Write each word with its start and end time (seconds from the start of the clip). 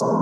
Servus, 0.00 0.16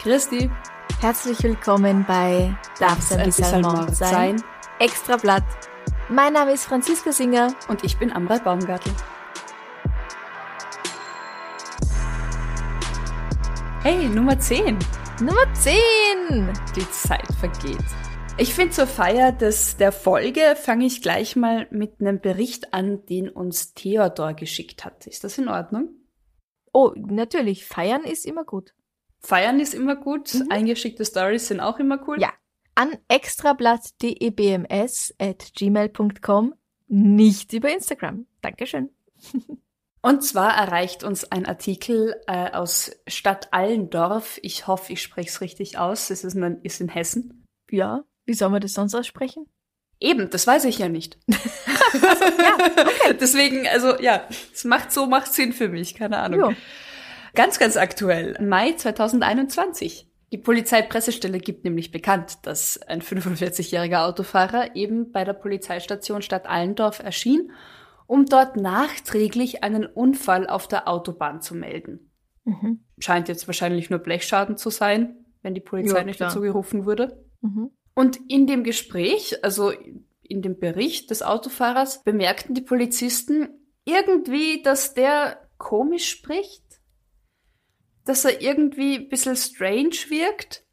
Christi, 0.00 0.48
herzlich 1.00 1.42
willkommen 1.42 2.04
bei 2.06 2.54
Darf's 2.78 3.10
ein 3.10 3.24
bisschen 3.24 3.62
Mord 3.62 3.96
sein? 3.96 4.40
Extra 4.78 5.16
Blatt. 5.16 5.42
Mein 6.08 6.34
Name 6.34 6.52
ist 6.52 6.66
Franziska 6.66 7.10
Singer. 7.10 7.48
Und 7.66 7.82
ich 7.82 7.98
bin 7.98 8.12
Amrei 8.12 8.38
Baumgartel. 8.38 8.92
Hey, 13.82 14.08
Nummer 14.08 14.38
10. 14.38 14.78
Nummer 15.18 15.52
10. 15.54 15.76
Die 16.76 16.88
Zeit 16.92 17.26
vergeht. 17.40 17.84
Ich 18.40 18.54
finde, 18.54 18.72
zur 18.72 18.86
Feier 18.86 19.32
des, 19.32 19.78
der 19.78 19.90
Folge 19.90 20.54
fange 20.56 20.86
ich 20.86 21.02
gleich 21.02 21.34
mal 21.34 21.66
mit 21.70 22.00
einem 22.00 22.20
Bericht 22.20 22.72
an, 22.72 23.04
den 23.06 23.28
uns 23.28 23.74
Theodor 23.74 24.32
geschickt 24.34 24.84
hat. 24.84 25.08
Ist 25.08 25.24
das 25.24 25.38
in 25.38 25.48
Ordnung? 25.48 25.88
Oh, 26.72 26.92
natürlich, 26.96 27.66
feiern 27.66 28.04
ist 28.04 28.24
immer 28.24 28.44
gut. 28.44 28.74
Feiern 29.18 29.58
ist 29.58 29.74
immer 29.74 29.96
gut, 29.96 30.34
Mhm. 30.34 30.46
eingeschickte 30.50 31.04
Stories 31.04 31.48
sind 31.48 31.58
auch 31.58 31.80
immer 31.80 32.00
cool. 32.06 32.20
Ja. 32.20 32.32
An 32.76 32.96
extrablatt.debms 33.08 35.14
at 35.18 35.52
gmail.com, 35.56 36.54
nicht 36.86 37.52
über 37.52 37.72
Instagram. 37.72 38.26
Dankeschön. 38.40 38.90
Und 40.00 40.22
zwar 40.22 40.56
erreicht 40.56 41.02
uns 41.02 41.24
ein 41.32 41.44
Artikel 41.44 42.14
äh, 42.28 42.52
aus 42.52 42.92
Stadt 43.08 43.52
Allendorf. 43.52 44.38
Ich 44.42 44.68
hoffe, 44.68 44.92
ich 44.92 45.02
spreche 45.02 45.28
es 45.28 45.40
richtig 45.40 45.76
aus. 45.76 46.10
Es 46.10 46.22
ist 46.22 46.34
in, 46.34 46.60
ist 46.62 46.80
in 46.80 46.88
Hessen. 46.88 47.44
Ja, 47.68 48.04
wie 48.28 48.34
soll 48.34 48.50
man 48.50 48.60
das 48.60 48.74
sonst 48.74 48.94
aussprechen? 48.94 49.46
Eben, 50.00 50.30
das 50.30 50.46
weiß 50.46 50.66
ich 50.66 50.78
ja 50.78 50.88
nicht. 50.88 51.18
Deswegen, 53.20 53.66
also 53.66 53.98
ja, 54.00 54.22
es 54.52 54.64
macht 54.64 54.92
so, 54.92 55.06
macht 55.06 55.32
Sinn 55.32 55.52
für 55.52 55.68
mich, 55.68 55.94
keine 55.94 56.18
Ahnung. 56.18 56.50
Ja. 56.50 56.56
Ganz, 57.34 57.58
ganz 57.58 57.76
aktuell, 57.76 58.36
Mai 58.40 58.72
2021. 58.72 60.08
Die 60.30 60.38
Polizeipressestelle 60.38 61.38
gibt 61.38 61.64
nämlich 61.64 61.90
bekannt, 61.90 62.38
dass 62.42 62.80
ein 62.82 63.00
45-jähriger 63.00 64.04
Autofahrer 64.04 64.76
eben 64.76 65.10
bei 65.10 65.24
der 65.24 65.32
Polizeistation 65.32 66.20
Stadt 66.20 66.46
Allendorf 66.46 67.00
erschien, 67.00 67.50
um 68.06 68.26
dort 68.26 68.56
nachträglich 68.56 69.64
einen 69.64 69.86
Unfall 69.86 70.46
auf 70.46 70.68
der 70.68 70.86
Autobahn 70.86 71.40
zu 71.40 71.54
melden. 71.54 72.12
Mhm. 72.44 72.84
Scheint 72.98 73.28
jetzt 73.28 73.48
wahrscheinlich 73.48 73.88
nur 73.88 74.00
Blechschaden 74.00 74.58
zu 74.58 74.68
sein, 74.68 75.16
wenn 75.40 75.54
die 75.54 75.60
Polizei 75.60 75.98
Ja, 75.98 76.04
nicht 76.04 76.20
dazu 76.20 76.42
gerufen 76.42 76.84
wurde. 76.84 77.24
Mhm. 77.40 77.70
Und 77.98 78.16
in 78.28 78.46
dem 78.46 78.62
Gespräch, 78.62 79.42
also 79.42 79.72
in 80.22 80.40
dem 80.40 80.60
Bericht 80.60 81.10
des 81.10 81.20
Autofahrers, 81.20 82.04
bemerkten 82.04 82.54
die 82.54 82.60
Polizisten 82.60 83.48
irgendwie, 83.84 84.62
dass 84.62 84.94
der 84.94 85.48
komisch 85.58 86.08
spricht. 86.08 86.62
Dass 88.04 88.24
er 88.24 88.40
irgendwie 88.40 88.98
ein 88.98 89.08
bisschen 89.08 89.34
strange 89.34 89.96
wirkt. 90.10 90.64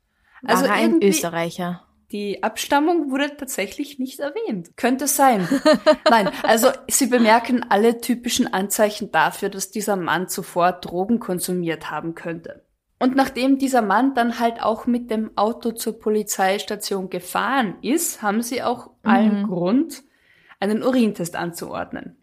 Also 0.43 0.65
War 0.65 0.73
ein 0.73 1.01
Österreicher. 1.01 1.87
die 2.11 2.43
Abstammung 2.43 3.09
wurde 3.09 3.35
tatsächlich 3.35 3.97
nicht 3.97 4.19
erwähnt. 4.19 4.77
Könnte 4.77 5.07
sein. 5.07 5.49
Nein, 6.07 6.29
also 6.43 6.69
sie 6.87 7.07
bemerken 7.07 7.65
alle 7.69 8.01
typischen 8.01 8.53
Anzeichen 8.53 9.11
dafür, 9.11 9.49
dass 9.49 9.71
dieser 9.71 9.95
Mann 9.95 10.29
zuvor 10.29 10.73
Drogen 10.73 11.19
konsumiert 11.19 11.89
haben 11.89 12.13
könnte. 12.13 12.64
Und 12.99 13.15
nachdem 13.15 13.57
dieser 13.57 13.81
Mann 13.81 14.15
dann 14.15 14.39
halt 14.39 14.61
auch 14.61 14.85
mit 14.87 15.11
dem 15.11 15.37
Auto 15.37 15.71
zur 15.71 15.99
Polizeistation 15.99 17.09
gefahren 17.09 17.75
ist, 17.81 18.21
haben 18.21 18.41
sie 18.41 18.63
auch 18.63 18.91
allen 19.03 19.41
Mhm. 19.41 19.47
Grund, 19.47 20.03
einen 20.59 20.81
Urintest 20.81 21.35
anzuordnen. 21.35 22.17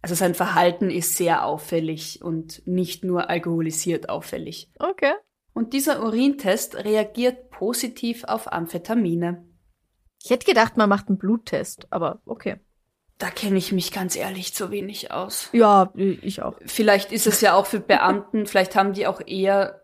Also 0.00 0.14
sein 0.14 0.34
Verhalten 0.34 0.88
ist 0.88 1.16
sehr 1.16 1.44
auffällig 1.44 2.22
und 2.22 2.66
nicht 2.66 3.04
nur 3.04 3.28
alkoholisiert 3.28 4.08
auffällig. 4.08 4.70
Okay. 4.78 5.12
Und 5.52 5.72
dieser 5.72 6.02
Urintest 6.02 6.76
reagiert 6.76 7.50
positiv 7.50 8.24
auf 8.24 8.52
Amphetamine. 8.52 9.44
Ich 10.22 10.30
hätte 10.30 10.46
gedacht, 10.46 10.76
man 10.76 10.88
macht 10.88 11.08
einen 11.08 11.18
Bluttest, 11.18 11.86
aber 11.90 12.20
okay. 12.26 12.56
Da 13.18 13.30
kenne 13.30 13.56
ich 13.56 13.72
mich 13.72 13.92
ganz 13.92 14.16
ehrlich 14.16 14.54
zu 14.54 14.70
wenig 14.70 15.10
aus. 15.10 15.48
Ja, 15.52 15.92
ich 15.94 16.42
auch. 16.42 16.58
Vielleicht 16.66 17.12
ist 17.12 17.26
es 17.26 17.40
ja 17.40 17.54
auch 17.54 17.66
für 17.66 17.80
Beamten, 17.80 18.46
vielleicht 18.46 18.76
haben 18.76 18.92
die 18.92 19.06
auch 19.06 19.20
eher, 19.26 19.82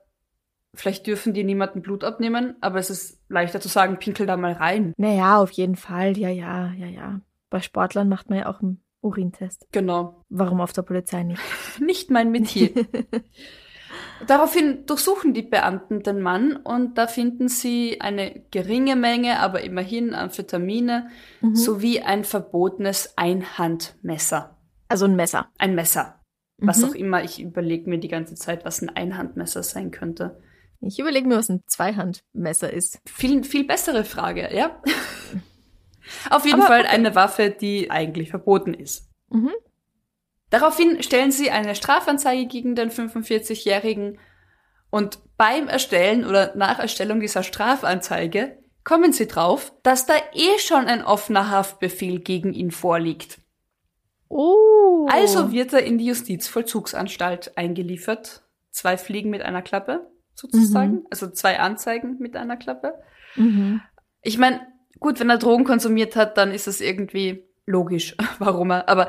vielleicht 0.75 1.06
dürfen 1.06 1.34
die 1.34 1.44
niemanden 1.44 1.83
Blut 1.83 2.05
abnehmen, 2.05 2.56
aber 2.60 2.78
es 2.78 2.91
ist 2.91 3.21
leichter 3.28 3.60
zu 3.60 3.69
sagen, 3.69 3.99
pinkel 3.99 4.27
da 4.27 4.37
mal 4.37 4.53
rein. 4.53 4.93
Naja, 4.97 5.38
auf 5.41 5.50
jeden 5.53 5.77
Fall. 5.77 6.16
Ja, 6.19 6.28
ja, 6.28 6.72
ja, 6.72 6.87
ja. 6.87 7.21
Bei 7.50 7.60
Sportlern 7.60 8.09
macht 8.09 8.31
man 8.31 8.38
ja 8.38 8.47
auch 8.47 8.60
einen 8.62 8.82
Urintest. 9.03 9.66
Genau. 9.72 10.22
Warum 10.28 10.61
auf 10.61 10.72
der 10.72 10.82
Polizei 10.82 11.22
nicht? 11.25 11.43
Nicht 11.81 12.11
mein 12.11 12.31
Metier. 12.31 12.71
Daraufhin 14.27 14.87
durchsuchen 14.87 15.34
die 15.34 15.43
Beamten 15.43 16.03
den 16.03 16.21
Mann 16.22 16.56
und 16.56 16.97
da 16.97 17.06
finden 17.09 17.49
sie 17.49 18.00
eine 18.00 18.43
geringe 18.53 18.94
Menge, 18.97 19.41
aber 19.41 19.62
immerhin 19.62 20.15
Amphetamine 20.15 21.09
Mhm. 21.41 21.56
sowie 21.56 22.00
ein 22.00 22.25
verbotenes 22.25 23.15
Einhandmesser. 23.19 24.56
Also 24.88 25.06
ein 25.06 25.16
Messer. 25.16 25.49
Ein 25.59 25.75
Messer. 25.75 26.21
Was 26.59 26.78
Mhm. 26.78 26.84
auch 26.88 26.94
immer, 26.94 27.25
ich 27.25 27.43
überlege 27.43 27.91
mir 27.91 27.99
die 27.99 28.09
ganze 28.09 28.37
Zeit, 28.37 28.65
was 28.65 28.81
ein 28.81 28.91
Einhandmesser 28.91 29.62
sein 29.65 29.91
könnte. 29.91 30.41
Ich 30.82 30.98
überlege 30.98 31.28
mir, 31.28 31.37
was 31.37 31.48
ein 31.48 31.62
Zweihandmesser 31.66 32.72
ist. 32.72 33.00
Viel, 33.06 33.44
viel 33.44 33.65
bessere 33.65 34.04
Frage, 34.04 34.54
ja? 34.54 34.82
Auf 36.31 36.44
jeden 36.44 36.60
Aber 36.60 36.66
Fall 36.66 36.87
eine 36.87 37.15
Waffe, 37.15 37.50
die 37.50 37.91
eigentlich 37.91 38.31
verboten 38.31 38.75
ist. 38.75 39.09
Mhm. 39.31 39.53
Daraufhin 40.50 41.03
stellen 41.03 41.31
sie 41.31 41.50
eine 41.50 41.75
Strafanzeige 41.75 42.47
gegen 42.47 42.75
den 42.75 42.91
45-Jährigen 42.91 44.19
und 44.91 45.20
beim 45.38 45.69
Erstellen 45.69 46.26
oder 46.26 46.54
nach 46.56 46.78
Erstellung 46.78 47.20
dieser 47.20 47.43
Strafanzeige 47.43 48.59
kommen 48.84 49.12
sie 49.12 49.26
drauf, 49.26 49.72
dass 49.82 50.04
da 50.04 50.14
eh 50.34 50.59
schon 50.59 50.87
ein 50.87 51.03
offener 51.04 51.49
Haftbefehl 51.50 52.20
gegen 52.20 52.53
ihn 52.53 52.70
vorliegt. 52.70 53.38
Oh. 54.28 55.06
Also 55.10 55.53
wird 55.53 55.72
er 55.72 55.84
in 55.84 55.97
die 55.97 56.06
Justizvollzugsanstalt 56.06 57.56
eingeliefert. 57.56 58.43
Zwei 58.70 58.97
Fliegen 58.99 59.31
mit 59.31 59.43
einer 59.43 59.62
Klappe, 59.62 60.12
sozusagen. 60.50 60.92
Mhm. 60.94 61.06
Also 61.10 61.30
zwei 61.30 61.58
Anzeigen 61.60 62.16
mit 62.19 62.36
einer 62.36 62.56
Klappe. 62.56 62.94
Mhm. 63.36 63.80
Ich 64.22 64.38
meine, 64.38 64.60
gut, 65.00 65.19
wenn 65.20 65.30
er 65.30 65.38
Drogen 65.38 65.64
konsumiert 65.64 66.16
hat, 66.16 66.36
dann 66.36 66.53
ist 66.53 66.66
es 66.69 66.80
irgendwie 66.80 67.44
logisch, 67.66 68.16
warum 68.38 68.70
er. 68.70 68.88
Aber 68.88 69.08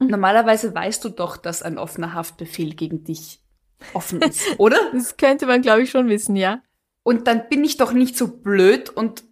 Mhm. 0.00 0.08
normalerweise 0.08 0.74
weißt 0.74 1.04
du 1.04 1.08
doch, 1.08 1.36
dass 1.36 1.62
ein 1.62 1.78
offener 1.78 2.14
Haftbefehl 2.14 2.74
gegen 2.74 3.04
dich 3.04 3.40
offen 3.92 4.20
ist, 4.22 4.42
oder? 4.58 4.76
Das 4.92 5.16
könnte 5.16 5.46
man, 5.46 5.62
glaube 5.62 5.82
ich, 5.82 5.90
schon 5.90 6.08
wissen, 6.08 6.34
ja. 6.34 6.60
Und 7.04 7.28
dann 7.28 7.48
bin 7.48 7.62
ich 7.62 7.76
doch 7.76 7.92
nicht 7.92 8.16
so 8.16 8.26
blöd 8.26 8.90
und 8.90 9.22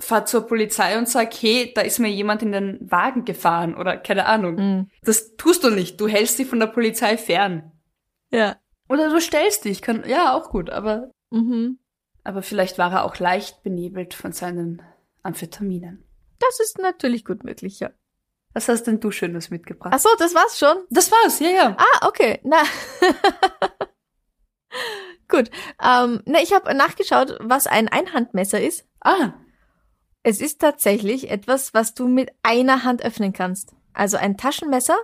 fahr 0.00 0.26
zur 0.26 0.46
Polizei 0.48 0.98
und 0.98 1.08
sag, 1.08 1.32
hey, 1.34 1.72
da 1.74 1.82
ist 1.82 1.98
mir 2.00 2.08
jemand 2.08 2.42
in 2.42 2.50
den 2.52 2.78
Wagen 2.90 3.24
gefahren 3.24 3.76
oder 3.76 3.96
keine 3.96 4.26
Ahnung. 4.26 4.54
Mhm. 4.56 4.90
Das 5.02 5.36
tust 5.36 5.62
du 5.62 5.70
nicht. 5.70 6.00
Du 6.00 6.08
hältst 6.08 6.38
dich 6.38 6.48
von 6.48 6.58
der 6.60 6.66
Polizei 6.68 7.16
fern. 7.16 7.70
Ja. 8.32 8.56
Oder 8.88 9.10
du 9.10 9.20
stellst 9.20 9.64
dich. 9.64 9.82
Kann, 9.82 10.04
ja, 10.08 10.34
auch 10.34 10.50
gut. 10.50 10.70
Aber, 10.70 11.10
Mhm. 11.30 11.78
aber 12.24 12.42
vielleicht 12.42 12.78
war 12.78 12.92
er 12.92 13.04
auch 13.04 13.18
leicht 13.18 13.62
benebelt 13.62 14.14
von 14.14 14.32
seinen 14.32 14.82
Amphetaminen. 15.22 16.04
Das 16.38 16.60
ist 16.60 16.78
natürlich 16.78 17.24
gut 17.24 17.44
möglich, 17.44 17.80
ja. 17.80 17.90
Was 18.54 18.68
hast 18.68 18.84
denn 18.84 18.98
du 19.00 19.10
Schönes 19.10 19.50
mitgebracht? 19.50 19.92
Ach 19.94 19.98
so, 20.00 20.08
das 20.18 20.34
war's 20.34 20.58
schon. 20.58 20.76
Das 20.90 21.10
war's, 21.12 21.38
ja, 21.40 21.50
ja. 21.50 21.76
Ah, 21.78 22.06
okay. 22.08 22.40
Na. 22.44 22.62
Gut. 25.28 25.50
Ähm, 25.82 26.22
na, 26.24 26.40
ich 26.42 26.52
habe 26.54 26.72
nachgeschaut, 26.74 27.36
was 27.40 27.66
ein 27.66 27.88
Einhandmesser 27.88 28.60
ist. 28.60 28.86
Ah, 29.00 29.32
Es 30.22 30.40
ist 30.40 30.60
tatsächlich 30.60 31.30
etwas, 31.30 31.74
was 31.74 31.94
du 31.94 32.08
mit 32.08 32.30
einer 32.42 32.82
Hand 32.84 33.02
öffnen 33.04 33.32
kannst. 33.32 33.74
Also 33.92 34.16
ein 34.16 34.36
Taschenmesser, 34.36 34.96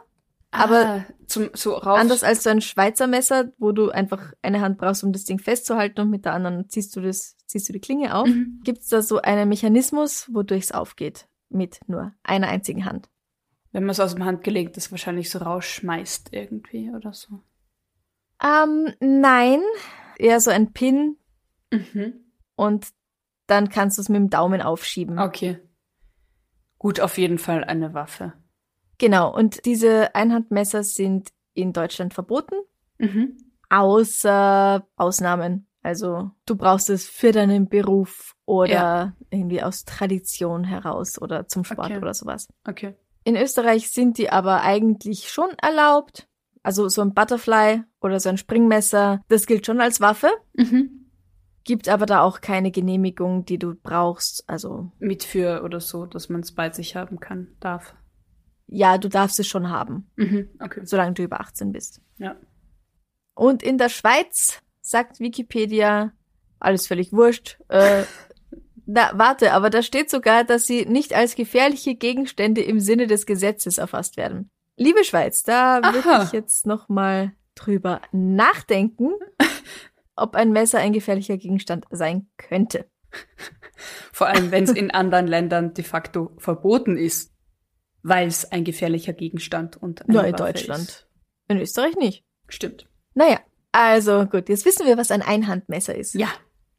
aber 0.51 0.87
ah, 0.87 1.05
Zum, 1.27 1.51
so 1.55 1.75
raus. 1.75 1.99
Anders 1.99 2.23
als 2.25 2.43
so 2.43 2.51
ein 2.51 2.61
Schweizer 2.61 3.07
Messer, 3.07 3.53
wo 3.59 3.73
du 3.73 3.91
einfach 3.91 4.33
eine 4.43 4.61
Hand 4.61 4.79
brauchst, 4.79 5.05
um 5.05 5.13
das 5.13 5.25
Ding 5.25 5.39
festzuhalten 5.39 6.01
und 6.01 6.11
mit 6.11 6.25
der 6.25 6.35
anderen 6.35 6.69
ziehst 6.69 6.95
du 6.97 7.01
das, 7.01 7.37
ziehst 7.47 7.69
du 7.69 7.73
die 7.73 7.81
Klinge 7.81 8.15
auf. 8.15 8.27
Mhm. 8.29 8.61
Gibt's 8.65 8.89
da 8.89 9.03
so 9.03 9.21
einen 9.21 9.49
Mechanismus, 9.49 10.29
wodurch 10.33 10.65
es 10.65 10.73
aufgeht? 10.73 11.29
Mit 11.49 11.81
nur 11.87 12.13
einer 12.23 12.49
einzigen 12.49 12.85
Hand. 12.85 13.09
Wenn 13.73 13.85
man 13.85 13.91
es 13.91 14.01
aus 14.01 14.15
dem 14.15 14.25
Handgelenk 14.25 14.73
das 14.75 14.91
wahrscheinlich 14.91 15.31
so 15.31 15.39
rausschmeißt 15.39 16.29
irgendwie 16.33 16.91
oder 16.95 17.13
so. 17.13 17.41
Ähm, 18.43 18.93
nein. 19.01 19.61
Eher 20.19 20.41
so 20.41 20.51
ein 20.51 20.73
Pin 20.73 21.17
Mhm. 21.73 22.15
und 22.55 22.89
dann 23.47 23.69
kannst 23.69 23.99
du 23.99 24.03
es 24.03 24.09
mit 24.09 24.17
dem 24.19 24.31
Daumen 24.31 24.63
aufschieben. 24.63 25.19
Okay. 25.19 25.59
Gut, 26.79 27.01
auf 27.01 27.19
jeden 27.19 27.39
Fall 27.39 27.65
eine 27.65 27.95
Waffe. 27.95 28.33
Genau. 28.99 29.35
Und 29.35 29.65
diese 29.65 30.15
Einhandmesser 30.15 30.83
sind 30.85 31.31
in 31.55 31.73
Deutschland 31.73 32.15
verboten, 32.15 32.57
Mhm. 32.99 33.37
außer 33.71 34.87
Ausnahmen. 34.97 35.67
Also 35.83 36.31
du 36.47 36.57
brauchst 36.57 36.89
es 36.91 37.07
für 37.07 37.33
deinen 37.33 37.69
Beruf 37.69 38.35
oder 38.47 38.73
Ja. 38.73 39.13
irgendwie 39.31 39.63
aus 39.63 39.85
Tradition 39.85 40.65
heraus 40.65 41.21
oder 41.21 41.47
zum 41.47 41.65
Sport 41.65 41.91
Okay. 41.91 41.99
oder 41.99 42.15
sowas. 42.15 42.49
Okay. 42.67 42.95
In 43.25 43.37
Österreich 43.37 43.91
sind 43.91 44.19
die 44.19 44.31
aber 44.31 44.63
eigentlich 44.63 45.31
schon 45.31 45.51
erlaubt. 45.63 46.27
Also 46.63 46.89
so 46.89 47.03
ein 47.03 47.13
Butterfly 47.13 47.83
oder 48.01 48.21
so 48.21 48.31
ein 48.31 48.39
Springmesser, 48.39 49.21
das 49.29 49.47
gilt 49.47 49.67
schon 49.67 49.81
als 49.81 50.01
Waffe, 50.01 50.31
Mhm. 50.55 51.07
gibt 51.65 51.89
aber 51.91 52.07
da 52.07 52.23
auch 52.23 52.41
keine 52.41 52.71
Genehmigung, 52.71 53.45
die 53.45 53.59
du 53.59 53.75
brauchst. 53.75 54.49
Also 54.49 54.91
Mit 54.99 55.25
für 55.25 55.63
oder 55.63 55.81
so, 55.81 56.07
dass 56.07 56.31
man 56.31 56.41
es 56.41 56.53
bei 56.53 56.71
sich 56.71 56.97
haben 56.97 57.21
kann, 57.21 57.49
darf. 57.61 57.95
Ja, 58.75 58.99
du 58.99 59.09
darfst 59.09 59.39
es 59.41 59.47
schon 59.47 59.71
haben, 59.71 60.11
Mhm. 60.17 60.49
Okay. 60.61 60.81
solange 60.85 61.15
du 61.15 61.23
über 61.23 61.41
18 61.41 61.73
bist. 61.73 62.01
Ja. 62.19 62.37
Und 63.35 63.63
in 63.63 63.79
der 63.79 63.89
Schweiz 63.89 64.61
sagt 64.81 65.21
Wikipedia, 65.21 66.13
alles 66.61 66.87
völlig 66.87 67.13
wurscht. 67.13 67.59
Äh, 67.69 68.05
na, 68.87 69.11
warte, 69.15 69.53
aber 69.53 69.71
da 69.71 69.83
steht 69.83 70.11
sogar, 70.11 70.45
dass 70.45 70.67
sie 70.67 70.87
nicht 70.87 71.15
als 71.15 71.35
gefährliche 71.35 71.95
Gegenstände 71.95 72.63
im 72.63 72.81
Sinne 72.81 73.07
des 73.07 73.27
Gesetzes 73.27 73.79
erfasst 73.79 74.17
werden. 74.17 74.51
Liebe 74.77 75.05
Schweiz, 75.05 75.43
da 75.45 75.81
würde 75.83 76.25
ich 76.25 76.33
jetzt 76.33 76.67
noch 76.67 76.89
mal 76.89 77.33
drüber 77.55 78.01
nachdenken, 78.13 79.13
ob 80.17 80.35
ein 80.35 80.51
Messer 80.53 80.79
ein 80.79 80.93
gefährlicher 80.93 81.37
Gegenstand 81.37 81.87
sein 81.91 82.29
könnte. 82.37 82.87
Vor 84.13 84.27
allem, 84.27 84.51
wenn 84.51 84.65
es 84.65 84.71
in 84.73 84.91
anderen 84.91 85.29
Ländern 85.29 85.75
de 85.75 85.85
facto 85.85 86.33
verboten 86.39 86.97
ist, 86.97 87.33
weil 88.05 88.29
es 88.29 88.45
ein 88.53 88.63
gefährlicher 88.63 89.13
Gegenstand 89.15 89.77
und 89.77 90.03
eine 90.03 90.13
Nur 90.13 90.25
in 90.25 90.33
Waffe 90.35 90.53
Deutschland. 90.53 90.83
Ist. 90.89 91.07
In 91.49 91.59
Österreich 91.59 91.97
nicht. 91.97 92.25
Stimmt. 92.49 92.87
Naja, 93.15 93.41
also 93.73 94.27
gut, 94.27 94.49
jetzt 94.49 94.65
wissen 94.65 94.87
wir, 94.87 94.97
was 94.97 95.11
ein 95.11 95.23
Einhandmesser 95.23 95.95
ist. 95.97 96.15
Ja. 96.15 96.29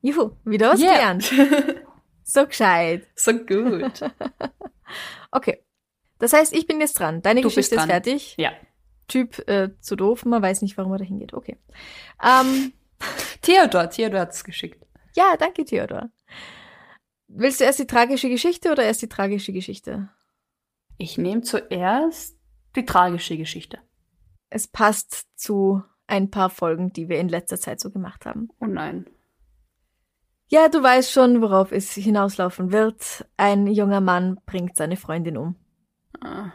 Juhu, 0.01 0.31
wieder 0.45 0.71
was 0.71 0.79
Yeah. 0.81 0.93
gelernt. 0.93 1.31
So 2.27 2.47
gescheit. 2.47 3.07
so 3.15 3.33
gut. 3.33 3.99
Okay. 5.31 5.63
Das 6.19 6.31
heißt, 6.33 6.53
ich 6.55 6.65
bin 6.65 6.79
jetzt 6.79 6.93
dran. 6.99 7.21
Deine 7.21 7.41
Du 7.41 7.49
Geschichte 7.49 7.75
ist 7.75 7.79
dran. 7.81 7.89
fertig. 7.89 8.35
Ja. 8.37 8.51
Typ 9.07 9.47
äh, 9.49 9.69
zu 9.81 9.95
doof, 9.95 10.25
man 10.25 10.41
weiß 10.41 10.61
nicht, 10.61 10.77
warum 10.77 10.91
er 10.93 10.97
da 10.99 11.03
hingeht. 11.05 11.33
Okay. 11.33 11.57
Ähm, 12.23 12.73
Theodor, 13.41 13.89
Theodor 13.89 14.21
hat's 14.21 14.43
geschickt. 14.43 14.83
ja, 15.15 15.35
danke, 15.37 15.65
Theodor. 15.65 16.09
Willst 17.27 17.59
du 17.59 17.65
erst 17.65 17.79
die 17.79 17.87
tragische 17.87 18.29
Geschichte 18.29 18.71
oder 18.71 18.83
erst 18.83 19.01
die 19.01 19.09
tragische 19.09 19.51
Geschichte? 19.53 20.09
Ich 20.97 21.17
nehme 21.17 21.41
zuerst 21.41 22.37
die 22.75 22.85
tragische 22.85 23.37
Geschichte. 23.37 23.79
Es 24.49 24.67
passt 24.67 25.27
zu 25.35 25.83
ein 26.07 26.29
paar 26.29 26.49
Folgen, 26.49 26.93
die 26.93 27.09
wir 27.09 27.19
in 27.19 27.29
letzter 27.29 27.59
Zeit 27.59 27.79
so 27.79 27.91
gemacht 27.91 28.25
haben. 28.25 28.49
Oh 28.59 28.65
nein. 28.65 29.07
Ja, 30.47 30.69
du 30.69 30.81
weißt 30.81 31.11
schon, 31.11 31.41
worauf 31.41 31.71
es 31.71 31.91
hinauslaufen 31.93 32.71
wird. 32.71 33.25
Ein 33.35 33.67
junger 33.67 34.01
Mann 34.01 34.39
bringt 34.45 34.77
seine 34.77 34.95
Freundin 34.95 35.37
um. 35.37 35.55
Ah. 36.21 36.51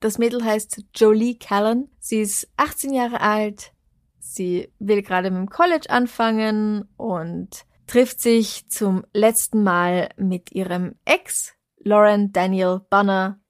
Das 0.00 0.18
Mädel 0.18 0.44
heißt 0.44 0.84
Jolie 0.94 1.38
Callan. 1.38 1.88
Sie 1.98 2.20
ist 2.20 2.52
18 2.58 2.92
Jahre 2.92 3.20
alt. 3.22 3.72
Sie 4.18 4.70
will 4.78 5.02
gerade 5.02 5.30
mit 5.30 5.38
dem 5.38 5.48
College 5.48 5.88
anfangen 5.88 6.86
und 6.96 7.64
trifft 7.86 8.20
sich 8.20 8.68
zum 8.68 9.04
letzten 9.14 9.62
Mal 9.62 10.10
mit 10.16 10.52
ihrem 10.52 10.96
Ex, 11.04 11.54
Lauren 11.78 12.32
Daniel 12.32 12.80
Bonner, 12.90 13.40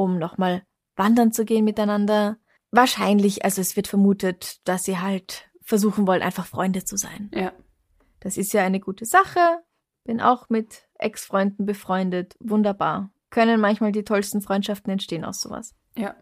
um 0.00 0.18
nochmal 0.18 0.62
wandern 0.96 1.30
zu 1.30 1.44
gehen 1.44 1.64
miteinander. 1.64 2.38
Wahrscheinlich, 2.70 3.44
also 3.44 3.60
es 3.60 3.76
wird 3.76 3.86
vermutet, 3.86 4.66
dass 4.66 4.84
sie 4.84 4.98
halt 4.98 5.50
versuchen 5.62 6.06
wollen, 6.06 6.22
einfach 6.22 6.46
Freunde 6.46 6.84
zu 6.84 6.96
sein. 6.96 7.30
Ja. 7.34 7.52
Das 8.20 8.36
ist 8.36 8.52
ja 8.52 8.62
eine 8.62 8.80
gute 8.80 9.04
Sache. 9.04 9.62
Bin 10.04 10.20
auch 10.20 10.48
mit 10.48 10.88
Ex-Freunden 10.98 11.66
befreundet. 11.66 12.34
Wunderbar. 12.40 13.10
Können 13.28 13.60
manchmal 13.60 13.92
die 13.92 14.04
tollsten 14.04 14.40
Freundschaften 14.40 14.90
entstehen 14.90 15.24
aus 15.24 15.40
sowas. 15.40 15.74
Ja. 15.96 16.16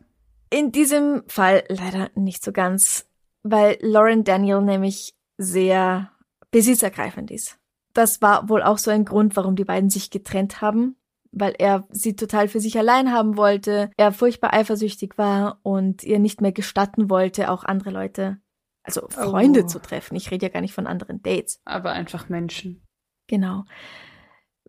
In 0.51 0.73
diesem 0.73 1.23
Fall 1.29 1.65
leider 1.69 2.11
nicht 2.15 2.43
so 2.43 2.53
ganz, 2.53 3.07
weil 3.43 3.79
Lauren 3.81 4.25
Daniel 4.25 4.63
nämlich 4.63 5.15
sehr 5.37 6.11
besitzergreifend 6.51 7.31
ist. 7.31 7.59
Das 7.95 8.21
war 8.23 8.49
wohl 8.49 8.63
auch 8.63 8.79
so 8.79 8.91
ein 8.91 9.05
Grund, 9.05 9.37
warum 9.37 9.55
die 9.55 9.65
beiden 9.65 9.91
sich 9.91 10.11
getrennt 10.11 10.61
haben, 10.61 10.97
weil 11.41 11.55
er 11.59 11.87
sie 11.91 12.17
total 12.17 12.49
für 12.49 12.61
sich 12.61 12.79
allein 12.79 13.13
haben 13.13 13.37
wollte, 13.37 13.91
er 13.97 14.13
furchtbar 14.13 14.53
eifersüchtig 14.55 15.19
war 15.19 15.59
und 15.63 16.03
ihr 16.05 16.19
nicht 16.19 16.41
mehr 16.41 16.53
gestatten 16.53 17.11
wollte, 17.11 17.51
auch 17.51 17.65
andere 17.65 17.91
Leute, 17.91 18.39
also 18.83 19.07
Freunde 19.09 19.65
Oh. 19.65 19.67
zu 19.67 19.79
treffen. 19.81 20.17
Ich 20.17 20.31
rede 20.31 20.47
ja 20.47 20.53
gar 20.53 20.61
nicht 20.61 20.75
von 20.75 20.87
anderen 20.87 21.23
Dates. 21.23 21.61
Aber 21.65 21.93
einfach 21.93 22.29
Menschen. 22.29 22.83
Genau. 23.27 23.65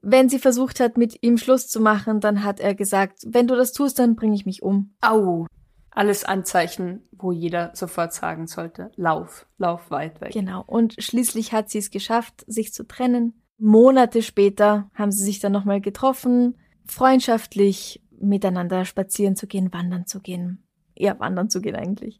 Wenn 0.01 0.29
sie 0.29 0.39
versucht 0.39 0.79
hat, 0.79 0.97
mit 0.97 1.21
ihm 1.23 1.37
Schluss 1.37 1.67
zu 1.67 1.81
machen, 1.81 2.19
dann 2.21 2.43
hat 2.43 2.59
er 2.59 2.73
gesagt, 2.73 3.19
wenn 3.25 3.47
du 3.47 3.55
das 3.55 3.73
tust, 3.73 3.99
dann 3.99 4.15
bringe 4.15 4.35
ich 4.35 4.45
mich 4.45 4.61
um. 4.63 4.95
Au. 5.01 5.45
Alles 5.91 6.23
Anzeichen, 6.23 7.01
wo 7.11 7.31
jeder 7.31 7.71
sofort 7.73 8.13
sagen 8.13 8.47
sollte, 8.47 8.91
lauf, 8.95 9.47
lauf 9.57 9.91
weit 9.91 10.21
weg. 10.21 10.31
Genau. 10.31 10.63
Und 10.65 10.95
schließlich 10.99 11.51
hat 11.51 11.69
sie 11.69 11.79
es 11.79 11.89
geschafft, 11.91 12.45
sich 12.47 12.73
zu 12.73 12.87
trennen. 12.87 13.41
Monate 13.59 14.21
später 14.21 14.89
haben 14.93 15.11
sie 15.11 15.23
sich 15.23 15.39
dann 15.39 15.51
nochmal 15.51 15.81
getroffen, 15.81 16.57
freundschaftlich 16.85 18.01
miteinander 18.19 18.85
spazieren 18.85 19.35
zu 19.35 19.47
gehen, 19.47 19.73
wandern 19.73 20.05
zu 20.05 20.19
gehen. 20.21 20.63
Ja, 20.95 21.17
wandern 21.19 21.49
zu 21.49 21.61
gehen 21.61 21.75
eigentlich. 21.75 22.19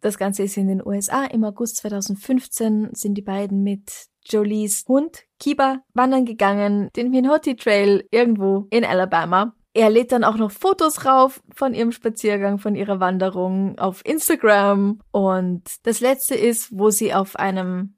Das 0.00 0.18
Ganze 0.18 0.42
ist 0.42 0.56
in 0.56 0.68
den 0.68 0.84
USA. 0.84 1.24
Im 1.24 1.44
August 1.44 1.76
2015 1.76 2.90
sind 2.92 3.14
die 3.14 3.22
beiden 3.22 3.62
mit 3.62 4.10
Jolies 4.26 4.84
Hund 4.86 5.24
Kiba 5.38 5.78
wandern 5.94 6.26
gegangen, 6.26 6.90
den 6.96 7.10
Minhoti 7.10 7.56
Trail 7.56 8.06
irgendwo 8.10 8.66
in 8.70 8.84
Alabama. 8.84 9.54
Er 9.72 9.88
lädt 9.88 10.12
dann 10.12 10.24
auch 10.24 10.36
noch 10.36 10.50
Fotos 10.50 11.06
rauf 11.06 11.42
von 11.54 11.74
ihrem 11.74 11.92
Spaziergang, 11.92 12.58
von 12.58 12.74
ihrer 12.74 13.00
Wanderung 13.00 13.78
auf 13.78 14.04
Instagram. 14.04 15.00
Und 15.12 15.62
das 15.84 16.00
letzte 16.00 16.34
ist, 16.34 16.76
wo 16.76 16.90
sie 16.90 17.14
auf 17.14 17.36
einem, 17.36 17.94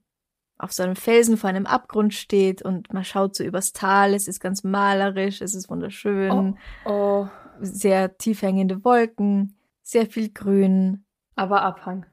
auf 0.62 0.72
so 0.72 0.82
einem 0.82 0.96
Felsen 0.96 1.36
vor 1.36 1.50
einem 1.50 1.66
Abgrund 1.66 2.14
steht 2.14 2.62
und 2.62 2.92
man 2.92 3.04
schaut 3.04 3.34
so 3.34 3.42
übers 3.44 3.72
Tal. 3.72 4.14
Es 4.14 4.28
ist 4.28 4.40
ganz 4.40 4.62
malerisch, 4.64 5.40
es 5.40 5.54
ist 5.54 5.68
wunderschön, 5.68 6.56
Oh, 6.84 7.26
sehr 7.60 8.16
tief 8.16 8.42
hängende 8.42 8.84
Wolken, 8.84 9.56
sehr 9.82 10.06
viel 10.06 10.30
Grün. 10.30 11.04
aber 11.34 11.62
Abhang. 11.62 12.06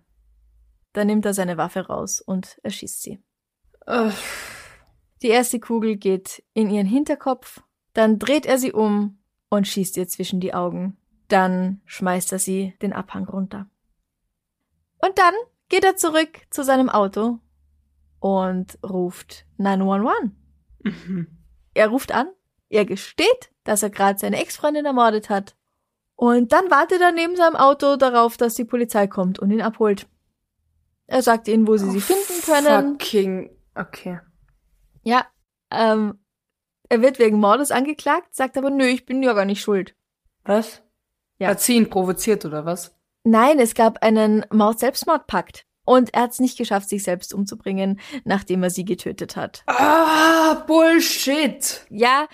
Dann 0.94 1.08
nimmt 1.08 1.26
er 1.26 1.34
seine 1.34 1.58
Waffe 1.58 1.88
raus 1.88 2.22
und 2.22 2.58
erschießt 2.64 3.02
sie. 3.04 3.20
Ugh. 3.88 4.12
Die 5.22 5.28
erste 5.28 5.60
Kugel 5.60 5.98
geht 5.98 6.44
in 6.54 6.70
ihren 6.70 6.88
Hinterkopf, 6.88 7.62
dann 7.94 8.18
dreht 8.20 8.46
er 8.46 8.58
sie 8.58 8.72
um 8.72 9.20
und 9.50 9.68
schießt 9.68 9.98
ihr 9.98 10.08
zwischen 10.08 10.40
die 10.40 10.54
Augen. 10.54 10.98
Dann 11.28 11.82
schmeißt 11.86 12.32
er 12.32 12.40
sie 12.40 12.74
den 12.82 12.94
Abhang 12.94 13.28
runter. 13.28 13.68
Und 15.00 15.18
dann 15.20 15.34
geht 15.68 15.84
er 15.84 15.96
zurück 15.96 16.30
zu 16.50 16.64
seinem 16.64 16.90
Auto 16.90 17.40
und 18.20 18.78
ruft 18.84 19.46
911. 19.58 20.32
Mhm. 20.84 21.28
Er 21.74 21.88
ruft 21.88 22.12
an, 22.12 22.28
er 22.70 22.86
gesteht, 22.86 23.52
dass 23.64 23.84
er 23.84 23.90
gerade 23.90 24.20
seine 24.20 24.42
Ex-Freundin 24.42 24.86
ermordet 24.86 25.30
hat. 25.30 25.56
Und 26.16 26.52
dann 26.52 26.70
wartet 26.70 27.02
er 27.02 27.12
neben 27.12 27.36
seinem 27.36 27.56
Auto 27.56 27.96
darauf, 27.96 28.36
dass 28.36 28.56
die 28.56 28.66
Polizei 28.66 29.08
kommt 29.08 29.40
und 29.40 29.52
ihn 29.52 29.62
abholt. 29.62 30.08
Er 31.08 31.24
sagt 31.24 31.48
ihnen, 31.48 31.68
wo 31.68 31.78
sie 31.78 31.90
sie 31.90 32.02
finden 32.02 32.42
können. 32.46 33.00
Fucking, 33.00 33.50
okay. 33.76 34.20
Ja, 35.02 35.26
ähm, 35.72 36.20
er 36.90 37.02
wird 37.02 37.20
wegen 37.20 37.40
Mordes 37.40 37.72
angeklagt, 37.72 38.36
sagt 38.36 38.58
aber, 38.58 38.70
nö, 38.70 38.86
ich 38.86 39.06
bin 39.06 39.24
ja 39.24 39.34
gar 39.34 39.46
nicht 39.46 39.62
schuld. 39.62 39.96
Was? 40.44 40.82
Ja. 41.38 41.50
Hat 41.50 41.62
sie 41.62 41.76
ihn 41.76 41.90
provoziert 41.90 42.46
oder 42.46 42.66
was? 42.66 42.96
Nein, 43.24 43.60
es 43.60 43.76
gab 43.76 44.04
einen 44.04 44.46
Mord-Selbstmordpakt. 44.52 45.66
Und 45.90 46.14
er 46.14 46.22
hat 46.22 46.34
es 46.34 46.40
nicht 46.40 46.56
geschafft, 46.56 46.88
sich 46.88 47.02
selbst 47.02 47.34
umzubringen, 47.34 48.00
nachdem 48.24 48.62
er 48.62 48.70
sie 48.70 48.86
getötet 48.86 49.36
hat. 49.36 49.64
Ah, 49.66 50.64
Bullshit. 50.68 51.84
Ja, 51.90 52.28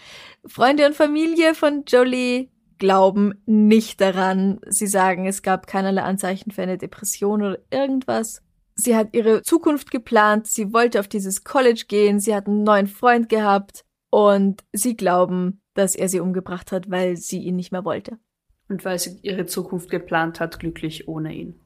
Freunde 0.45 0.85
und 0.85 0.93
Familie 0.93 1.55
von 1.55 1.85
Jolie 1.87 2.51
glauben 2.79 3.41
nicht 3.45 4.01
daran. 4.01 4.59
Sie 4.67 4.87
sagen, 4.87 5.25
es 5.25 5.41
gab 5.41 5.67
keinerlei 5.67 6.01
Anzeichen 6.01 6.51
für 6.51 6.63
eine 6.63 6.77
Depression 6.77 7.43
oder 7.43 7.59
irgendwas. 7.71 8.41
Sie 8.75 8.93
hat 8.93 9.13
ihre 9.13 9.41
Zukunft 9.41 9.89
geplant, 9.89 10.47
sie 10.47 10.73
wollte 10.73 10.99
auf 10.99 11.07
dieses 11.07 11.45
College 11.45 11.85
gehen, 11.87 12.19
sie 12.19 12.35
hat 12.35 12.47
einen 12.47 12.63
neuen 12.63 12.87
Freund 12.87 13.29
gehabt 13.29 13.85
und 14.09 14.65
sie 14.73 14.97
glauben, 14.97 15.61
dass 15.75 15.95
er 15.95 16.09
sie 16.09 16.19
umgebracht 16.19 16.73
hat, 16.73 16.91
weil 16.91 17.15
sie 17.15 17.39
ihn 17.39 17.55
nicht 17.55 17.71
mehr 17.71 17.85
wollte. 17.85 18.19
Und 18.67 18.83
weil 18.83 18.99
sie 18.99 19.17
ihre 19.21 19.45
Zukunft 19.45 19.89
geplant 19.89 20.41
hat, 20.41 20.59
glücklich 20.59 21.07
ohne 21.07 21.33
ihn. 21.33 21.57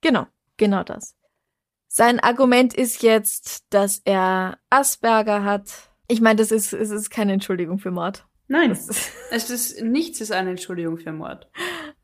Genau, 0.00 0.26
genau 0.56 0.84
das. 0.84 1.17
Sein 1.88 2.20
Argument 2.20 2.74
ist 2.74 3.02
jetzt, 3.02 3.64
dass 3.70 4.00
er 4.04 4.58
Asperger 4.70 5.42
hat. 5.42 5.90
Ich 6.06 6.20
meine, 6.20 6.36
das 6.36 6.52
ist, 6.52 6.72
es 6.72 6.90
ist 6.90 7.10
keine 7.10 7.32
Entschuldigung 7.32 7.78
für 7.78 7.90
Mord. 7.90 8.26
Nein, 8.46 8.70
ist, 8.70 8.90
es 9.30 9.50
ist, 9.50 9.82
nichts 9.82 10.20
ist 10.20 10.32
eine 10.32 10.50
Entschuldigung 10.50 10.98
für 10.98 11.12
Mord. 11.12 11.48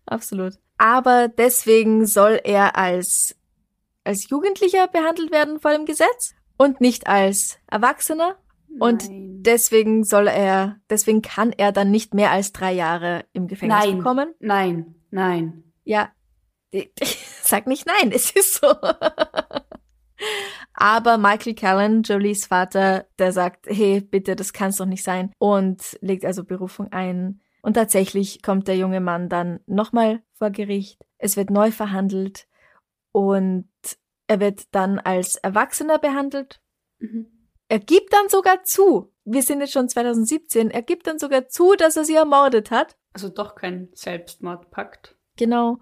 absolut. 0.07 0.55
Aber 0.77 1.29
deswegen 1.29 2.05
soll 2.05 2.41
er 2.43 2.77
als, 2.77 3.37
als 4.03 4.29
Jugendlicher 4.29 4.89
behandelt 4.89 5.31
werden 5.31 5.61
vor 5.61 5.71
dem 5.71 5.85
Gesetz 5.87 6.35
und 6.57 6.81
nicht 6.81 7.07
als 7.07 7.59
Erwachsener. 7.71 8.37
Und 8.81 9.09
Nein. 9.09 9.43
deswegen 9.43 10.03
soll 10.03 10.27
er, 10.27 10.81
deswegen 10.91 11.23
kann 11.23 11.53
er 11.53 11.71
dann 11.71 11.93
nicht 11.93 12.13
mehr 12.13 12.33
als 12.33 12.53
drei 12.53 12.73
Jahre 12.73 13.25
im 13.33 13.47
Gefängnis 13.47 13.79
Nein. 13.85 13.99
bekommen. 13.99 14.35
Nein, 14.41 14.95
nein. 15.13 15.63
Ja, 15.85 16.11
sag 17.43 17.67
nicht 17.67 17.87
nein, 17.87 18.13
es 18.13 18.31
ist 18.31 18.55
so. 18.55 18.75
Aber 20.75 21.19
Michael 21.19 21.55
Callan, 21.55 22.03
Jolies 22.03 22.47
Vater, 22.47 23.07
der 23.19 23.33
sagt, 23.33 23.67
hey, 23.69 24.01
bitte, 24.01 24.37
das 24.37 24.53
kann's 24.53 24.77
doch 24.77 24.87
nicht 24.87 25.05
sein 25.05 25.33
und 25.39 25.99
legt 26.01 26.25
also 26.25 26.45
Berufung 26.45 26.93
ein. 26.93 27.41
Und 27.63 27.75
tatsächlich 27.75 28.43
kommt 28.43 28.69
der 28.69 28.77
junge 28.77 29.01
Mann 29.01 29.29
dann 29.29 29.61
nochmal 29.67 30.23
vor 30.33 30.51
Gericht. 30.51 31.01
Es 31.19 31.37
wird 31.37 31.51
neu 31.51 31.71
verhandelt 31.71 32.47
und 33.13 33.69
er 34.27 34.41
wird 34.41 34.75
dann 34.75 34.99
als 34.99 35.37
Erwachsener 35.37 35.99
behandelt. 35.99 36.61
Mhm. 36.99 37.27
Er 37.69 37.79
gibt 37.79 38.13
dann 38.13 38.29
sogar 38.29 38.65
zu, 38.65 39.13
wir 39.25 39.43
sind 39.43 39.61
jetzt 39.61 39.73
schon 39.73 39.89
2017, 39.89 40.71
er 40.71 40.83
gibt 40.83 41.07
dann 41.07 41.19
sogar 41.19 41.49
zu, 41.49 41.75
dass 41.75 41.97
er 41.97 42.05
sie 42.05 42.15
ermordet 42.15 42.71
hat. 42.71 42.97
Also 43.13 43.29
doch 43.29 43.55
kein 43.55 43.89
Selbstmordpakt. 43.95 45.17
Genau. 45.37 45.79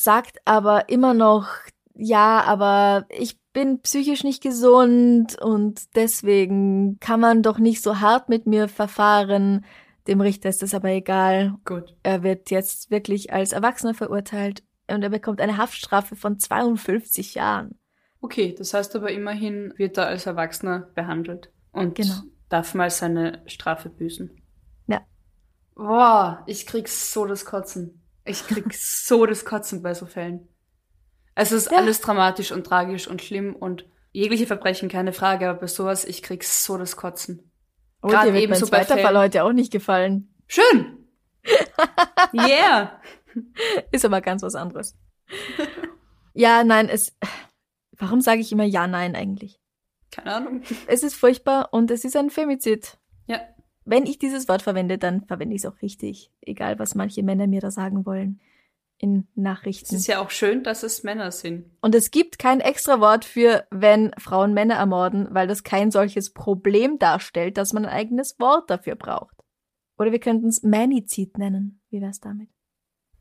Sagt 0.00 0.38
aber 0.44 0.88
immer 0.88 1.12
noch, 1.12 1.48
ja, 1.94 2.42
aber 2.44 3.04
ich 3.10 3.36
bin 3.52 3.80
psychisch 3.82 4.22
nicht 4.22 4.40
gesund 4.40 5.36
und 5.42 5.96
deswegen 5.96 7.00
kann 7.00 7.18
man 7.18 7.42
doch 7.42 7.58
nicht 7.58 7.82
so 7.82 7.98
hart 7.98 8.28
mit 8.28 8.46
mir 8.46 8.68
verfahren. 8.68 9.64
Dem 10.06 10.20
Richter 10.20 10.50
ist 10.50 10.62
das 10.62 10.72
aber 10.72 10.90
egal. 10.90 11.54
Gut. 11.64 11.96
Er 12.04 12.22
wird 12.22 12.50
jetzt 12.52 12.92
wirklich 12.92 13.32
als 13.32 13.50
Erwachsener 13.52 13.92
verurteilt 13.92 14.62
und 14.88 15.02
er 15.02 15.10
bekommt 15.10 15.40
eine 15.40 15.56
Haftstrafe 15.56 16.14
von 16.14 16.38
52 16.38 17.34
Jahren. 17.34 17.76
Okay, 18.20 18.54
das 18.56 18.74
heißt 18.74 18.94
aber 18.94 19.10
immerhin 19.10 19.74
wird 19.76 19.96
er 19.98 20.06
als 20.06 20.26
Erwachsener 20.26 20.90
behandelt 20.94 21.50
und 21.72 21.96
Genau. 21.96 22.22
darf 22.48 22.74
mal 22.74 22.90
seine 22.90 23.42
Strafe 23.46 23.88
büßen. 23.90 24.30
Ja. 24.86 25.00
Boah, 25.74 26.44
ich 26.46 26.66
krieg 26.66 26.88
so 26.88 27.26
das 27.26 27.44
Kotzen. 27.44 27.97
Ich 28.28 28.46
krieg 28.46 28.72
so 28.74 29.26
das 29.26 29.44
Kotzen 29.44 29.82
bei 29.82 29.94
so 29.94 30.06
Fällen. 30.06 30.48
Es 31.34 31.52
ist 31.52 31.70
Ja. 31.70 31.78
alles 31.78 32.00
dramatisch 32.00 32.52
und 32.52 32.64
tragisch 32.64 33.06
und 33.08 33.22
schlimm 33.22 33.54
und 33.54 33.86
jegliche 34.12 34.46
Verbrechen, 34.46 34.88
keine 34.88 35.12
Frage, 35.12 35.48
aber 35.48 35.60
bei 35.60 35.66
sowas, 35.66 36.04
ich 36.04 36.22
krieg 36.22 36.42
so 36.44 36.76
das 36.78 36.96
Kotzen. 36.96 37.50
Oh, 38.02 38.08
Gerade 38.08 38.28
dir 38.28 38.32
wird 38.34 38.42
eben 38.44 38.50
mein 38.52 38.60
so 38.60 38.66
zweiter 38.66 38.94
Fällen- 38.94 39.02
Fall 39.06 39.18
heute 39.18 39.44
auch 39.44 39.52
nicht 39.52 39.72
gefallen. 39.72 40.34
Schön! 40.46 41.06
yeah! 42.32 43.00
Ist 43.92 44.04
aber 44.04 44.20
ganz 44.20 44.42
was 44.42 44.54
anderes. 44.54 44.96
ja, 46.34 46.64
nein, 46.64 46.88
es. 46.88 47.16
Warum 47.92 48.20
sage 48.20 48.40
ich 48.40 48.52
immer 48.52 48.64
ja, 48.64 48.86
nein 48.86 49.14
eigentlich? 49.16 49.60
Keine 50.10 50.34
Ahnung. 50.34 50.62
Es 50.86 51.02
ist 51.02 51.14
furchtbar 51.14 51.68
und 51.72 51.90
es 51.90 52.04
ist 52.04 52.16
ein 52.16 52.30
Femizid. 52.30 52.96
Wenn 53.90 54.06
ich 54.06 54.18
dieses 54.18 54.48
Wort 54.48 54.62
verwende, 54.62 54.98
dann 54.98 55.24
verwende 55.26 55.54
ich 55.54 55.62
es 55.62 55.66
auch 55.66 55.80
richtig. 55.82 56.30
Egal, 56.42 56.78
was 56.78 56.94
manche 56.94 57.22
Männer 57.22 57.46
mir 57.46 57.60
da 57.60 57.70
sagen 57.70 58.04
wollen. 58.04 58.40
In 59.00 59.28
Es 59.30 59.36
Nachrichten. 59.36 59.94
ist 59.94 60.08
ja 60.08 60.20
auch 60.20 60.30
schön, 60.30 60.64
dass 60.64 60.82
es 60.82 61.04
Männer 61.04 61.30
sind. 61.30 61.70
Und 61.80 61.94
es 61.94 62.10
gibt 62.10 62.38
kein 62.40 62.58
extra 62.60 63.00
Wort 63.00 63.24
für, 63.24 63.64
wenn 63.70 64.10
Frauen 64.18 64.54
Männer 64.54 64.74
ermorden, 64.74 65.28
weil 65.30 65.46
das 65.46 65.62
kein 65.62 65.92
solches 65.92 66.32
Problem 66.32 66.98
darstellt, 66.98 67.56
dass 67.58 67.72
man 67.72 67.84
ein 67.84 67.92
eigenes 67.92 68.38
Wort 68.40 68.68
dafür 68.70 68.96
braucht. 68.96 69.36
Oder 69.98 70.10
wir 70.10 70.18
könnten 70.18 70.48
es 70.48 70.62
Manizid 70.64 71.38
nennen. 71.38 71.80
Wie 71.90 72.00
wär's 72.00 72.18
damit? 72.20 72.48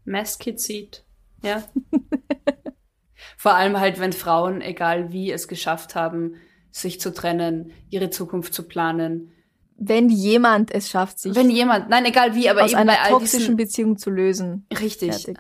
Maskizid. 0.04 1.06
Ja. 1.44 1.64
Vor 3.38 3.54
allem 3.54 3.80
halt, 3.80 4.00
wenn 4.00 4.14
Frauen, 4.14 4.62
egal 4.62 5.12
wie, 5.12 5.32
es 5.32 5.48
geschafft 5.48 5.94
haben, 5.96 6.36
sich 6.72 7.00
zu 7.00 7.14
trennen, 7.14 7.72
ihre 7.90 8.10
Zukunft 8.10 8.54
zu 8.54 8.68
planen. 8.68 9.32
Wenn 9.78 10.10
jemand 10.10 10.72
es 10.72 10.90
schafft, 10.90 11.20
sich 11.20 11.36
Wenn 11.36 11.50
jemand, 11.50 11.90
nein, 11.90 12.06
egal 12.06 12.36
wie, 12.36 12.50
aber 12.50 12.64
aus 12.64 12.72
eben 12.72 12.82
einer 12.82 12.96
bei 12.96 13.10
toxischen 13.10 13.40
diesen, 13.40 13.58
Beziehung 13.58 13.98
zu 13.98 14.10
lösen. 14.10 14.66
richtig. 14.80 15.12
Fertig. 15.12 15.38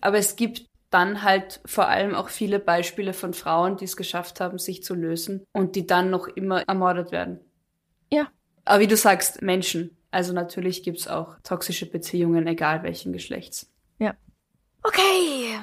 Aber 0.00 0.18
es 0.18 0.36
gibt 0.36 0.66
dann 0.90 1.22
halt 1.22 1.60
vor 1.64 1.88
allem 1.88 2.14
auch 2.14 2.28
viele 2.28 2.58
Beispiele 2.58 3.12
von 3.12 3.32
Frauen, 3.32 3.76
die 3.76 3.84
es 3.84 3.96
geschafft 3.96 4.40
haben, 4.40 4.58
sich 4.58 4.82
zu 4.82 4.94
lösen 4.94 5.44
und 5.52 5.76
die 5.76 5.86
dann 5.86 6.10
noch 6.10 6.28
immer 6.28 6.62
ermordet 6.68 7.12
werden. 7.12 7.40
Ja. 8.12 8.28
Aber 8.64 8.80
wie 8.80 8.86
du 8.86 8.96
sagst, 8.96 9.42
Menschen. 9.42 9.96
Also 10.10 10.32
natürlich 10.32 10.82
gibt's 10.82 11.06
auch 11.06 11.36
toxische 11.44 11.86
Beziehungen, 11.86 12.46
egal 12.46 12.82
welchen 12.82 13.12
Geschlechts. 13.12 13.70
Okay. 14.82 15.58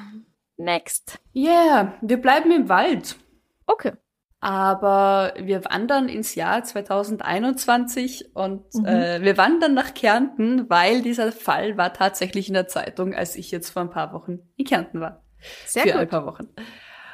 Next. 0.56 1.18
Yeah, 1.34 1.98
wir 2.00 2.18
bleiben 2.18 2.50
im 2.50 2.68
Wald. 2.68 3.16
Okay. 3.66 3.92
Aber 4.40 5.34
wir 5.36 5.64
wandern 5.64 6.08
ins 6.08 6.34
Jahr 6.36 6.62
2021 6.62 8.34
und 8.34 8.62
Mhm. 8.74 8.84
äh, 8.86 9.22
wir 9.22 9.36
wandern 9.36 9.74
nach 9.74 9.94
Kärnten, 9.94 10.70
weil 10.70 11.02
dieser 11.02 11.32
Fall 11.32 11.76
war 11.76 11.92
tatsächlich 11.92 12.46
in 12.48 12.54
der 12.54 12.68
Zeitung, 12.68 13.14
als 13.14 13.34
ich 13.36 13.50
jetzt 13.50 13.70
vor 13.70 13.82
ein 13.82 13.90
paar 13.90 14.12
Wochen 14.12 14.38
in 14.56 14.64
Kärnten 14.64 15.00
war. 15.00 15.24
Sehr 15.66 15.82
für 15.84 15.94
ein 15.94 16.00
gut. 16.00 16.10
paar 16.10 16.26
Wochen. 16.26 16.48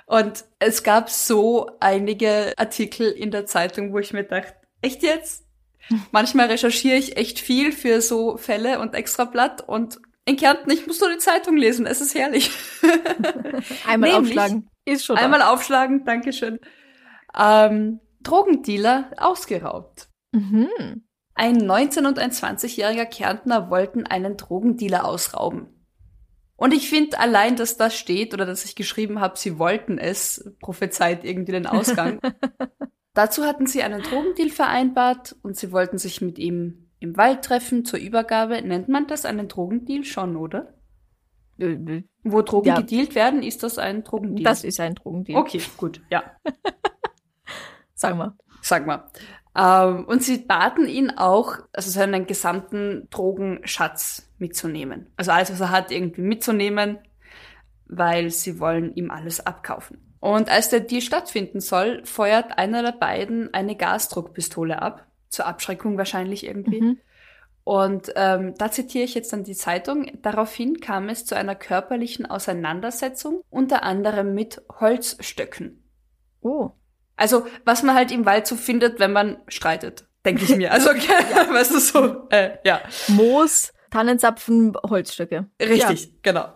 Und 0.06 0.44
es 0.58 0.82
gab 0.82 1.08
so 1.08 1.70
einige 1.80 2.52
Artikel 2.58 3.10
in 3.10 3.30
der 3.30 3.46
Zeitung, 3.46 3.92
wo 3.94 3.98
ich 3.98 4.12
mir 4.12 4.24
dachte, 4.24 4.54
echt 4.82 5.02
jetzt? 5.02 5.46
Manchmal 6.12 6.48
recherchiere 6.48 6.96
ich 6.96 7.16
echt 7.16 7.38
viel 7.38 7.72
für 7.72 8.02
so 8.02 8.36
Fälle 8.36 8.80
und 8.80 8.94
Extrablatt 8.94 9.66
und 9.66 9.98
in 10.26 10.36
Kärnten, 10.36 10.70
ich 10.70 10.86
muss 10.86 11.00
nur 11.00 11.10
die 11.10 11.18
Zeitung 11.18 11.56
lesen, 11.56 11.86
es 11.86 12.00
ist 12.02 12.14
herrlich. 12.14 12.50
Einmal 13.86 14.10
Nämlich- 14.12 14.14
aufschlagen. 14.38 14.70
Ist 14.86 15.06
schon 15.06 15.16
Einmal 15.16 15.40
aufschlagen, 15.40 16.04
Dankeschön. 16.04 16.60
Ähm, 17.38 18.00
Drogendealer 18.22 19.10
ausgeraubt. 19.16 20.08
Mhm. 20.32 20.68
Ein 21.34 21.62
19- 21.62 22.06
und 22.06 22.18
ein 22.18 22.30
20-jähriger 22.30 23.06
Kärntner 23.06 23.70
wollten 23.70 24.06
einen 24.06 24.36
Drogendealer 24.36 25.04
ausrauben. 25.04 25.68
Und 26.56 26.72
ich 26.72 26.88
finde 26.88 27.18
allein, 27.18 27.56
dass 27.56 27.76
das 27.76 27.96
steht 27.96 28.32
oder 28.32 28.46
dass 28.46 28.64
ich 28.64 28.76
geschrieben 28.76 29.20
habe, 29.20 29.36
sie 29.36 29.58
wollten 29.58 29.98
es, 29.98 30.48
prophezeit 30.60 31.24
irgendwie 31.24 31.52
den 31.52 31.66
Ausgang. 31.66 32.20
Dazu 33.14 33.44
hatten 33.44 33.66
sie 33.66 33.82
einen 33.82 34.02
Drogendeal 34.02 34.50
vereinbart 34.50 35.36
und 35.42 35.56
sie 35.56 35.72
wollten 35.72 35.98
sich 35.98 36.20
mit 36.20 36.38
ihm 36.38 36.90
im 37.00 37.16
Wald 37.16 37.44
treffen 37.44 37.84
zur 37.84 37.98
Übergabe. 37.98 38.62
Nennt 38.62 38.88
man 38.88 39.06
das 39.08 39.24
einen 39.24 39.48
Drogendeal 39.48 40.04
schon, 40.04 40.36
oder? 40.36 40.74
Äh, 41.58 42.02
Wo 42.22 42.42
Drogen 42.42 42.68
Ja. 42.68 42.76
gedealt 42.80 43.14
werden, 43.14 43.42
ist 43.42 43.62
das 43.62 43.78
ein 43.78 44.04
Drogendeal. 44.04 44.44
Das 44.44 44.64
ist 44.64 44.80
ein 44.80 44.94
Drogendeal. 44.94 45.40
okay, 45.40 45.60
gut, 45.76 46.00
ja. 46.10 46.22
Sagen 48.06 48.18
wir. 48.18 48.36
Sag 48.62 48.86
mal. 48.86 49.10
Ähm, 49.56 50.04
und 50.06 50.22
sie 50.22 50.38
baten 50.38 50.86
ihn 50.86 51.10
auch, 51.10 51.58
also 51.72 51.90
seinen 51.90 52.26
gesamten 52.26 53.08
Drogenschatz 53.10 54.30
mitzunehmen. 54.38 55.12
Also 55.16 55.32
alles, 55.32 55.52
was 55.52 55.60
er 55.60 55.70
hat, 55.70 55.90
irgendwie 55.90 56.22
mitzunehmen, 56.22 56.98
weil 57.86 58.30
sie 58.30 58.58
wollen 58.58 58.94
ihm 58.94 59.10
alles 59.10 59.44
abkaufen. 59.46 60.16
Und 60.20 60.48
als 60.48 60.70
der 60.70 60.80
Deal 60.80 61.02
stattfinden 61.02 61.60
soll, 61.60 62.02
feuert 62.04 62.58
einer 62.58 62.82
der 62.82 62.92
beiden 62.92 63.52
eine 63.52 63.76
Gasdruckpistole 63.76 64.80
ab. 64.80 65.06
Zur 65.28 65.46
Abschreckung 65.46 65.98
wahrscheinlich 65.98 66.46
irgendwie. 66.46 66.80
Mhm. 66.80 66.98
Und 67.64 68.12
ähm, 68.14 68.54
da 68.56 68.70
zitiere 68.70 69.04
ich 69.04 69.14
jetzt 69.14 69.32
dann 69.32 69.42
die 69.42 69.54
Zeitung. 69.54 70.10
Daraufhin 70.22 70.80
kam 70.80 71.08
es 71.08 71.24
zu 71.24 71.34
einer 71.34 71.54
körperlichen 71.54 72.26
Auseinandersetzung, 72.26 73.42
unter 73.50 73.82
anderem 73.82 74.34
mit 74.34 74.62
Holzstöcken. 74.80 75.82
Oh. 76.40 76.72
Also, 77.16 77.46
was 77.64 77.82
man 77.82 77.94
halt 77.94 78.10
im 78.10 78.26
Wald 78.26 78.46
so 78.46 78.56
findet, 78.56 78.98
wenn 78.98 79.12
man 79.12 79.38
streitet, 79.48 80.06
denke 80.24 80.44
ich 80.44 80.56
mir. 80.56 80.72
Also, 80.72 80.90
okay, 80.90 81.08
weißt 81.52 81.74
du 81.74 81.78
so, 81.78 82.28
äh, 82.30 82.58
ja, 82.64 82.80
Moos, 83.08 83.72
Tannenzapfen, 83.90 84.74
Holzstöcke. 84.88 85.48
richtig, 85.60 86.22
genau. 86.22 86.48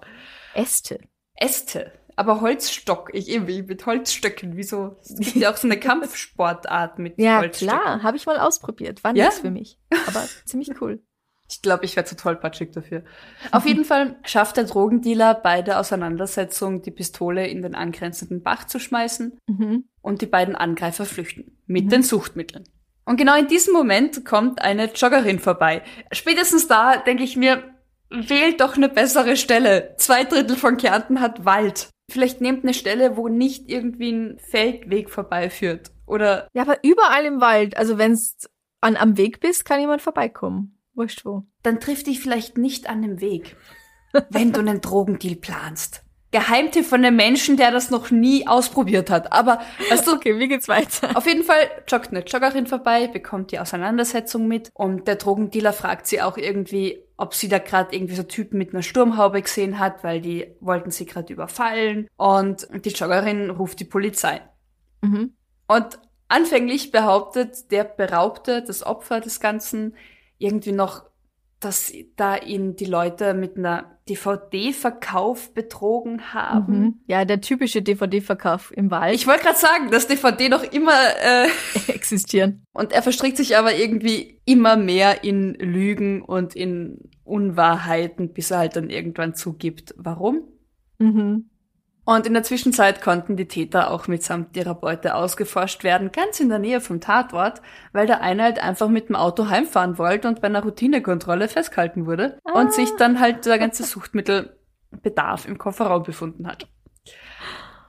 Äste. 0.54 0.98
Äste, 1.36 1.92
aber 2.16 2.40
Holzstock, 2.40 3.10
ich 3.12 3.28
irgendwie 3.28 3.62
mit 3.62 3.86
Holzstöcken, 3.86 4.56
wieso? 4.56 4.96
Es 5.02 5.14
gibt 5.14 5.36
ja 5.36 5.52
auch 5.52 5.56
so 5.56 5.68
eine 5.68 5.78
Kampfsportart 5.80 6.98
mit 6.98 7.18
Ja, 7.18 7.38
Holzstöcken. 7.38 7.78
klar. 7.78 8.02
Habe 8.02 8.16
ich 8.16 8.26
mal 8.26 8.38
ausprobiert. 8.38 9.04
War 9.04 9.14
Ja? 9.14 9.26
nichts 9.26 9.40
für 9.40 9.50
mich. 9.52 9.78
Aber 10.08 10.24
ziemlich 10.44 10.70
cool. 10.80 11.00
Ich 11.50 11.62
glaube, 11.62 11.84
ich 11.86 11.96
wäre 11.96 12.04
zu 12.04 12.14
tollpatschig 12.16 12.72
dafür. 12.72 13.04
Auf 13.52 13.64
jeden 13.64 13.84
Fall 13.86 14.16
schafft 14.24 14.58
der 14.58 14.64
Drogendealer 14.64 15.32
bei 15.34 15.62
der 15.62 15.80
Auseinandersetzung, 15.80 16.82
die 16.82 16.90
Pistole 16.90 17.46
in 17.46 17.62
den 17.62 17.74
angrenzenden 17.74 18.42
Bach 18.42 18.66
zu 18.66 18.78
schmeißen 18.78 19.38
Mhm. 19.46 19.84
Und 20.08 20.22
die 20.22 20.26
beiden 20.26 20.56
Angreifer 20.56 21.04
flüchten. 21.04 21.58
Mit 21.66 21.92
den 21.92 22.02
Suchtmitteln. 22.02 22.64
Und 23.04 23.18
genau 23.18 23.36
in 23.36 23.46
diesem 23.46 23.74
Moment 23.74 24.24
kommt 24.24 24.62
eine 24.62 24.90
Joggerin 24.92 25.38
vorbei. 25.38 25.82
Spätestens 26.12 26.66
da 26.66 26.96
denke 26.96 27.24
ich 27.24 27.36
mir, 27.36 27.62
wählt 28.08 28.62
doch 28.62 28.76
eine 28.76 28.88
bessere 28.88 29.36
Stelle. 29.36 29.94
Zwei 29.98 30.24
Drittel 30.24 30.56
von 30.56 30.78
Kärnten 30.78 31.20
hat 31.20 31.44
Wald. 31.44 31.90
Vielleicht 32.10 32.40
nehmt 32.40 32.64
eine 32.64 32.72
Stelle, 32.72 33.18
wo 33.18 33.28
nicht 33.28 33.68
irgendwie 33.68 34.10
ein 34.10 34.38
Feldweg 34.38 35.10
vorbeiführt. 35.10 35.90
Oder 36.06 36.48
Ja, 36.54 36.62
aber 36.62 36.78
überall 36.82 37.26
im 37.26 37.42
Wald. 37.42 37.76
Also 37.76 37.98
wenn's 37.98 38.48
an, 38.80 38.96
am 38.96 39.18
Weg 39.18 39.40
bist, 39.40 39.66
kann 39.66 39.78
jemand 39.78 40.00
vorbeikommen. 40.00 40.78
Wurscht 40.94 41.26
wo. 41.26 41.44
dann 41.62 41.80
triff 41.80 42.02
dich 42.02 42.18
vielleicht 42.18 42.56
nicht 42.56 42.88
an 42.88 43.02
dem 43.02 43.20
Weg, 43.20 43.56
wenn 44.30 44.52
du 44.52 44.60
einen 44.60 44.80
Drogendeal 44.80 45.36
planst. 45.36 46.02
Geheimtipp 46.30 46.84
von 46.84 47.04
einem 47.04 47.16
Menschen, 47.16 47.56
der 47.56 47.70
das 47.70 47.90
noch 47.90 48.10
nie 48.10 48.46
ausprobiert 48.46 49.08
hat. 49.08 49.32
Aber, 49.32 49.60
weißt 49.88 50.06
du, 50.06 50.18
Okay, 50.18 50.38
wie 50.38 50.48
geht's 50.48 50.68
weiter? 50.68 51.16
Auf 51.16 51.26
jeden 51.26 51.44
Fall 51.44 51.70
joggt 51.86 52.10
eine 52.10 52.24
Joggerin 52.24 52.66
vorbei, 52.66 53.06
bekommt 53.06 53.52
die 53.52 53.60
Auseinandersetzung 53.60 54.48
mit 54.48 54.70
und 54.74 55.06
der 55.06 55.14
Drogendealer 55.14 55.72
fragt 55.72 56.06
sie 56.08 56.20
auch 56.20 56.36
irgendwie, 56.36 57.04
ob 57.16 57.34
sie 57.34 57.48
da 57.48 57.58
gerade 57.58 57.94
irgendwie 57.94 58.16
so 58.16 58.24
Typen 58.24 58.58
mit 58.58 58.74
einer 58.74 58.82
Sturmhaube 58.82 59.40
gesehen 59.40 59.78
hat, 59.78 60.02
weil 60.02 60.20
die 60.20 60.54
wollten 60.60 60.90
sie 60.90 61.06
gerade 61.06 61.32
überfallen 61.32 62.08
und 62.16 62.66
die 62.84 62.90
Joggerin 62.90 63.50
ruft 63.50 63.80
die 63.80 63.84
Polizei. 63.84 64.40
Mhm. 65.02 65.34
Und 65.68 65.98
anfänglich 66.28 66.90
behauptet 66.90 67.70
der 67.70 67.84
Beraubte, 67.84 68.62
das 68.62 68.84
Opfer 68.84 69.20
des 69.20 69.40
Ganzen, 69.40 69.94
irgendwie 70.38 70.72
noch, 70.72 71.04
dass 71.60 71.92
da 72.16 72.36
ihn 72.36 72.76
die 72.76 72.84
Leute 72.84 73.34
mit 73.34 73.56
einer 73.56 73.98
DVD-Verkauf 74.08 75.52
betrogen 75.54 76.32
haben. 76.32 76.78
Mhm. 76.78 77.00
Ja, 77.06 77.24
der 77.24 77.40
typische 77.40 77.82
DVD-Verkauf 77.82 78.72
im 78.76 78.90
Wald 78.90 79.14
Ich 79.14 79.26
wollte 79.26 79.42
gerade 79.44 79.58
sagen, 79.58 79.90
dass 79.90 80.06
DVD 80.06 80.48
noch 80.48 80.62
immer 80.62 80.98
äh, 81.20 81.48
existieren. 81.92 82.62
Und 82.72 82.92
er 82.92 83.02
verstrickt 83.02 83.36
sich 83.36 83.56
aber 83.56 83.74
irgendwie 83.74 84.40
immer 84.44 84.76
mehr 84.76 85.24
in 85.24 85.54
Lügen 85.54 86.22
und 86.22 86.54
in 86.54 87.10
Unwahrheiten, 87.24 88.32
bis 88.32 88.50
er 88.50 88.58
halt 88.58 88.76
dann 88.76 88.88
irgendwann 88.88 89.34
zugibt, 89.34 89.94
warum. 89.98 90.48
Mhm. 90.98 91.50
Und 92.10 92.26
in 92.26 92.32
der 92.32 92.42
Zwischenzeit 92.42 93.02
konnten 93.02 93.36
die 93.36 93.48
Täter 93.48 93.90
auch 93.90 94.08
mitsamt 94.08 94.56
ihrer 94.56 94.74
Beute 94.74 95.14
ausgeforscht 95.14 95.84
werden, 95.84 96.10
ganz 96.10 96.40
in 96.40 96.48
der 96.48 96.58
Nähe 96.58 96.80
vom 96.80 97.02
Tatort, 97.02 97.60
weil 97.92 98.06
der 98.06 98.22
eine 98.22 98.44
halt 98.44 98.58
einfach 98.60 98.88
mit 98.88 99.10
dem 99.10 99.14
Auto 99.14 99.48
heimfahren 99.50 99.98
wollte 99.98 100.26
und 100.26 100.40
bei 100.40 100.46
einer 100.46 100.62
Routinekontrolle 100.62 101.48
festgehalten 101.48 102.06
wurde 102.06 102.38
Ah. 102.44 102.58
und 102.58 102.72
sich 102.72 102.96
dann 102.96 103.20
halt 103.20 103.44
der 103.44 103.58
ganze 103.58 103.84
Suchtmittelbedarf 103.84 105.46
im 105.46 105.58
Kofferraum 105.58 106.02
befunden 106.02 106.46
hat. 106.46 106.66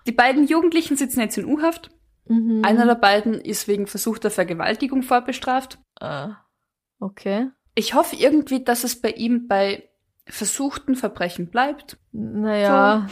Die 0.06 0.12
beiden 0.12 0.46
Jugendlichen 0.46 0.98
sitzen 0.98 1.22
jetzt 1.22 1.38
in 1.38 1.46
U-Haft. 1.46 1.90
Mhm. 2.28 2.62
Einer 2.66 2.86
der 2.86 2.96
beiden 2.96 3.36
ist 3.36 3.70
wegen 3.70 3.88
versuchter 3.88 4.30
Vergewaltigung 4.32 5.02
vorbestraft. 5.02 5.80
Ah. 5.98 6.36
Okay. 7.00 7.48
Ich 7.74 7.94
hoffe 7.94 8.18
irgendwie, 8.18 8.66
dass 8.66 8.84
es 8.84 9.00
bei 9.02 9.12
ihm 9.12 9.48
bei 9.48 9.88
versuchten 10.28 10.96
Verbrechen 10.96 11.50
bleibt. 11.50 11.98
Naja. 12.12 13.08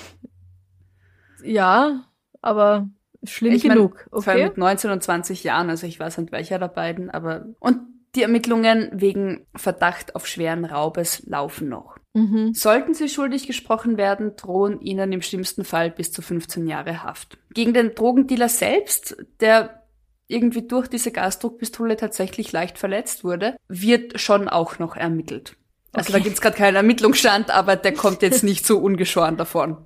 Ja, 1.43 2.05
aber 2.41 2.89
schlimm 3.23 3.53
Ich 3.53 3.63
mein, 3.65 3.77
genug. 3.77 4.07
Vor 4.11 4.27
allem 4.27 4.39
Okay. 4.41 4.43
mit 4.49 4.57
19 4.57 4.91
und 4.91 5.03
20 5.03 5.43
Jahren, 5.43 5.69
also 5.69 5.87
ich 5.87 5.99
weiß 5.99 6.17
nicht 6.17 6.31
welcher 6.31 6.59
der 6.59 6.67
beiden, 6.67 7.09
aber 7.09 7.45
und 7.59 7.79
die 8.15 8.23
Ermittlungen 8.23 8.89
wegen 8.93 9.45
Verdacht 9.55 10.15
auf 10.15 10.25
schweren 10.27 10.65
Raubes 10.65 11.23
laufen 11.27 11.69
noch. 11.69 11.97
Mhm. 12.13 12.53
Sollten 12.53 12.93
sie 12.95 13.09
schuldig 13.09 13.45
gesprochen 13.45 13.97
werden, 13.97 14.35
drohen 14.35 14.81
ihnen 14.81 15.11
im 15.11 15.21
schlimmsten 15.21 15.63
Fall 15.63 15.91
bis 15.91 16.11
zu 16.11 16.21
15 16.23 16.65
Jahre 16.67 17.03
Haft. 17.03 17.37
Gegen 17.53 17.73
den 17.73 17.93
Drogendealer 17.93 18.49
selbst, 18.49 19.17
der 19.39 19.83
irgendwie 20.27 20.67
durch 20.67 20.87
diese 20.87 21.11
Gasdruckpistole 21.11 21.95
tatsächlich 21.95 22.51
leicht 22.51 22.77
verletzt 22.79 23.23
wurde, 23.23 23.55
wird 23.67 24.19
schon 24.19 24.49
auch 24.49 24.79
noch 24.79 24.95
ermittelt. 24.95 25.55
Also 25.93 26.09
Okay. 26.09 26.17
da 26.17 26.23
gibt's 26.23 26.41
gerade 26.41 26.57
keinen 26.57 26.75
Ermittlungsstand, 26.75 27.51
aber 27.51 27.75
der 27.75 27.93
kommt 27.93 28.21
jetzt 28.23 28.43
nicht 28.43 28.65
so 28.65 28.79
ungeschoren 28.79 29.37
davon. 29.37 29.77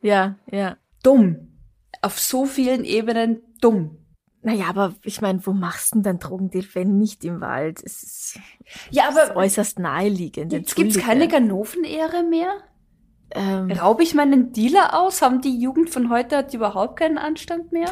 Ja, 0.00 0.36
ja. 0.50 0.76
Dumm. 1.04 1.60
Auf 2.02 2.18
so 2.18 2.44
vielen 2.44 2.84
Ebenen 2.84 3.42
dumm. 3.60 3.98
Naja, 4.42 4.66
aber 4.68 4.94
ich 5.04 5.20
meine, 5.22 5.44
wo 5.46 5.52
machst 5.52 5.92
du 5.92 5.96
denn 5.96 6.02
dein 6.02 6.18
Drogendeal, 6.18 6.66
wenn 6.74 6.98
nicht 6.98 7.24
im 7.24 7.40
Wald? 7.40 7.80
Es 7.82 8.02
ist, 8.02 8.40
Ja, 8.90 9.04
es 9.08 9.16
ist 9.16 9.36
äußerst 9.36 9.78
naheliegend. 9.78 10.52
Jetzt 10.52 10.74
gibt's 10.76 10.98
keine. 10.98 11.28
Ganoven-Ehre 11.28 12.24
mehr? 12.24 12.58
Ähm, 13.30 13.70
Raube 13.72 14.02
ich 14.02 14.14
meinen 14.14 14.52
Dealer 14.52 15.00
aus? 15.00 15.22
Haben 15.22 15.40
die 15.40 15.58
Jugend 15.58 15.88
von 15.88 16.10
heute 16.10 16.36
hat 16.36 16.52
überhaupt 16.52 16.98
keinen 16.98 17.16
Anstand 17.16 17.72
mehr? 17.72 17.88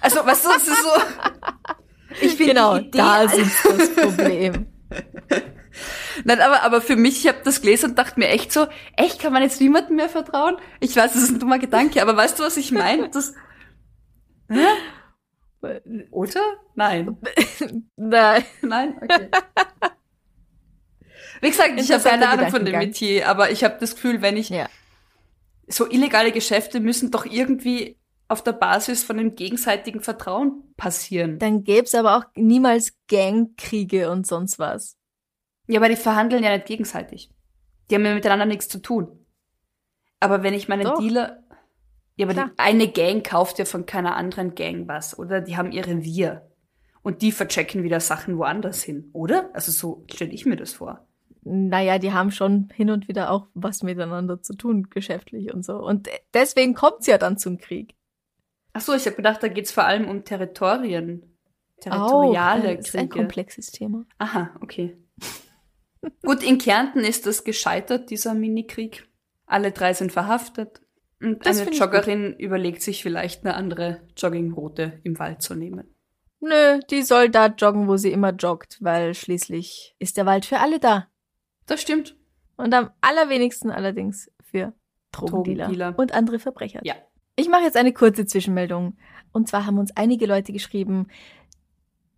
Also, 0.00 0.24
weißt 0.24 0.44
du, 0.44 0.50
ist 0.50 0.66
so. 0.66 0.72
Ich 2.20 2.38
bin 2.38 2.46
genau, 2.48 2.78
die 2.78 2.86
Idee, 2.86 2.98
da 2.98 3.28
sitzt 3.28 3.64
das 3.64 3.94
Problem. 3.94 4.66
Nein, 6.24 6.40
aber, 6.40 6.62
aber 6.62 6.80
für 6.80 6.96
mich, 6.96 7.24
ich 7.24 7.28
habe 7.28 7.38
das 7.44 7.60
gelesen 7.60 7.90
und 7.90 7.98
dachte 7.98 8.18
mir 8.18 8.28
echt 8.28 8.52
so, 8.52 8.66
echt, 8.96 9.20
kann 9.20 9.32
man 9.32 9.42
jetzt 9.42 9.60
niemandem 9.60 9.96
mehr 9.96 10.08
vertrauen? 10.08 10.56
Ich 10.80 10.96
weiß, 10.96 11.12
das 11.12 11.22
ist 11.22 11.30
ein 11.30 11.38
dummer 11.38 11.58
Gedanke, 11.58 12.00
aber 12.00 12.16
weißt 12.16 12.38
du, 12.38 12.44
was 12.44 12.56
ich 12.56 12.72
meine? 12.72 13.10
Das, 13.10 13.34
hä? 14.48 14.66
Oder? 16.10 16.40
Nein. 16.74 17.16
Nein. 17.96 18.44
Nein? 18.62 18.96
Okay. 19.02 19.28
Wie 21.40 21.50
gesagt, 21.50 21.78
ich 21.78 21.92
habe 21.92 22.02
keine 22.02 22.28
Ahnung 22.28 22.50
von 22.50 22.64
dem. 22.64 22.78
Metier, 22.78 23.28
aber 23.28 23.50
ich 23.50 23.64
habe 23.64 23.76
das 23.80 23.94
Gefühl, 23.94 24.22
wenn 24.22 24.36
ich 24.36 24.48
Ja. 24.48 24.68
so 25.66 25.88
illegale 25.90 26.32
Geschäfte 26.32 26.80
müssen 26.80 27.10
doch 27.10 27.26
irgendwie 27.26 27.98
auf 28.28 28.42
der 28.42 28.52
Basis 28.52 29.04
von 29.04 29.16
dem 29.16 29.34
gegenseitigen 29.34 30.00
Vertrauen 30.00 30.62
passieren. 30.76 31.38
Dann 31.38 31.64
gäb's 31.64 31.94
aber 31.94 32.16
auch 32.16 32.24
niemals 32.34 32.96
Gangkriege 33.08 34.10
und 34.10 34.26
sonst 34.26 34.58
was. 34.58 34.96
Ja, 35.68 35.80
aber 35.80 35.88
die 35.88 35.96
verhandeln 35.96 36.42
ja 36.42 36.54
nicht 36.54 36.66
gegenseitig. 36.66 37.30
Die 37.90 37.94
haben 37.94 38.04
ja 38.04 38.14
miteinander 38.14 38.46
nichts 38.46 38.68
zu 38.68 38.78
tun. 38.80 39.08
Aber 40.20 40.42
wenn 40.42 40.54
ich 40.54 40.68
meinen 40.68 40.84
Doch. 40.84 40.98
Dealer. 40.98 41.42
Ja, 42.16 42.26
aber 42.26 42.34
die, 42.34 42.40
Klar. 42.40 42.52
eine 42.56 42.88
Gang 42.88 43.24
kauft 43.24 43.58
ja 43.58 43.64
von 43.64 43.86
keiner 43.86 44.16
anderen 44.16 44.54
Gang 44.54 44.88
was, 44.88 45.18
oder? 45.18 45.40
Die 45.40 45.56
haben 45.56 45.70
ihre 45.70 46.02
Wir. 46.02 46.50
Und 47.02 47.22
die 47.22 47.30
verchecken 47.30 47.84
wieder 47.84 48.00
Sachen 48.00 48.38
woanders 48.38 48.82
hin, 48.82 49.10
oder? 49.12 49.50
Also 49.52 49.70
so 49.70 50.04
stelle 50.10 50.32
ich 50.32 50.46
mir 50.46 50.56
das 50.56 50.72
vor. 50.72 51.06
Naja, 51.42 52.00
die 52.00 52.12
haben 52.12 52.32
schon 52.32 52.70
hin 52.74 52.90
und 52.90 53.06
wieder 53.06 53.30
auch 53.30 53.46
was 53.54 53.84
miteinander 53.84 54.42
zu 54.42 54.54
tun, 54.54 54.88
geschäftlich 54.90 55.54
und 55.54 55.64
so. 55.64 55.76
Und 55.76 56.08
deswegen 56.34 56.74
kommt's 56.74 57.06
ja 57.06 57.18
dann 57.18 57.38
zum 57.38 57.58
Krieg. 57.58 57.94
Ach 58.76 58.80
so, 58.82 58.92
ich 58.92 59.06
habe 59.06 59.16
gedacht, 59.16 59.42
da 59.42 59.48
geht's 59.48 59.72
vor 59.72 59.84
allem 59.86 60.06
um 60.06 60.22
Territorien. 60.24 61.34
Territoriale 61.80 62.72
Auch, 62.72 62.76
das 62.76 62.88
ist 62.88 62.96
ein 62.96 63.08
Kriege. 63.08 63.20
komplexes 63.24 63.70
Thema. 63.70 64.04
Aha, 64.18 64.50
okay. 64.60 64.98
Gut, 66.22 66.42
in 66.42 66.58
Kärnten 66.58 67.00
ist 67.00 67.24
das 67.24 67.42
gescheitert, 67.44 68.10
dieser 68.10 68.34
Minikrieg. 68.34 69.08
Alle 69.46 69.72
drei 69.72 69.94
sind 69.94 70.12
verhaftet. 70.12 70.82
Und 71.22 71.46
Das 71.46 71.58
eine 71.58 71.70
Joggerin 71.70 72.34
überlegt 72.34 72.82
sich 72.82 73.02
vielleicht 73.02 73.46
eine 73.46 73.54
andere 73.54 74.02
Joggingroute 74.14 75.00
im 75.04 75.18
Wald 75.18 75.40
zu 75.40 75.54
nehmen. 75.54 75.94
Nö, 76.40 76.80
die 76.90 77.02
soll 77.02 77.30
da 77.30 77.46
joggen, 77.46 77.88
wo 77.88 77.96
sie 77.96 78.12
immer 78.12 78.32
joggt, 78.34 78.76
weil 78.82 79.14
schließlich 79.14 79.96
ist 79.98 80.18
der 80.18 80.26
Wald 80.26 80.44
für 80.44 80.58
alle 80.60 80.80
da. 80.80 81.08
Das 81.64 81.80
stimmt. 81.80 82.14
Und 82.58 82.74
am 82.74 82.90
allerwenigsten 83.00 83.70
allerdings 83.70 84.30
für 84.42 84.74
Drogendealer, 85.12 85.64
Drogendealer. 85.64 85.98
und 85.98 86.12
andere 86.12 86.38
Verbrecher. 86.38 86.80
Ja. 86.84 86.94
Ich 87.36 87.48
mache 87.48 87.62
jetzt 87.62 87.76
eine 87.76 87.92
kurze 87.92 88.26
Zwischenmeldung. 88.26 88.96
Und 89.32 89.48
zwar 89.48 89.66
haben 89.66 89.78
uns 89.78 89.94
einige 89.96 90.26
Leute 90.26 90.52
geschrieben, 90.52 91.08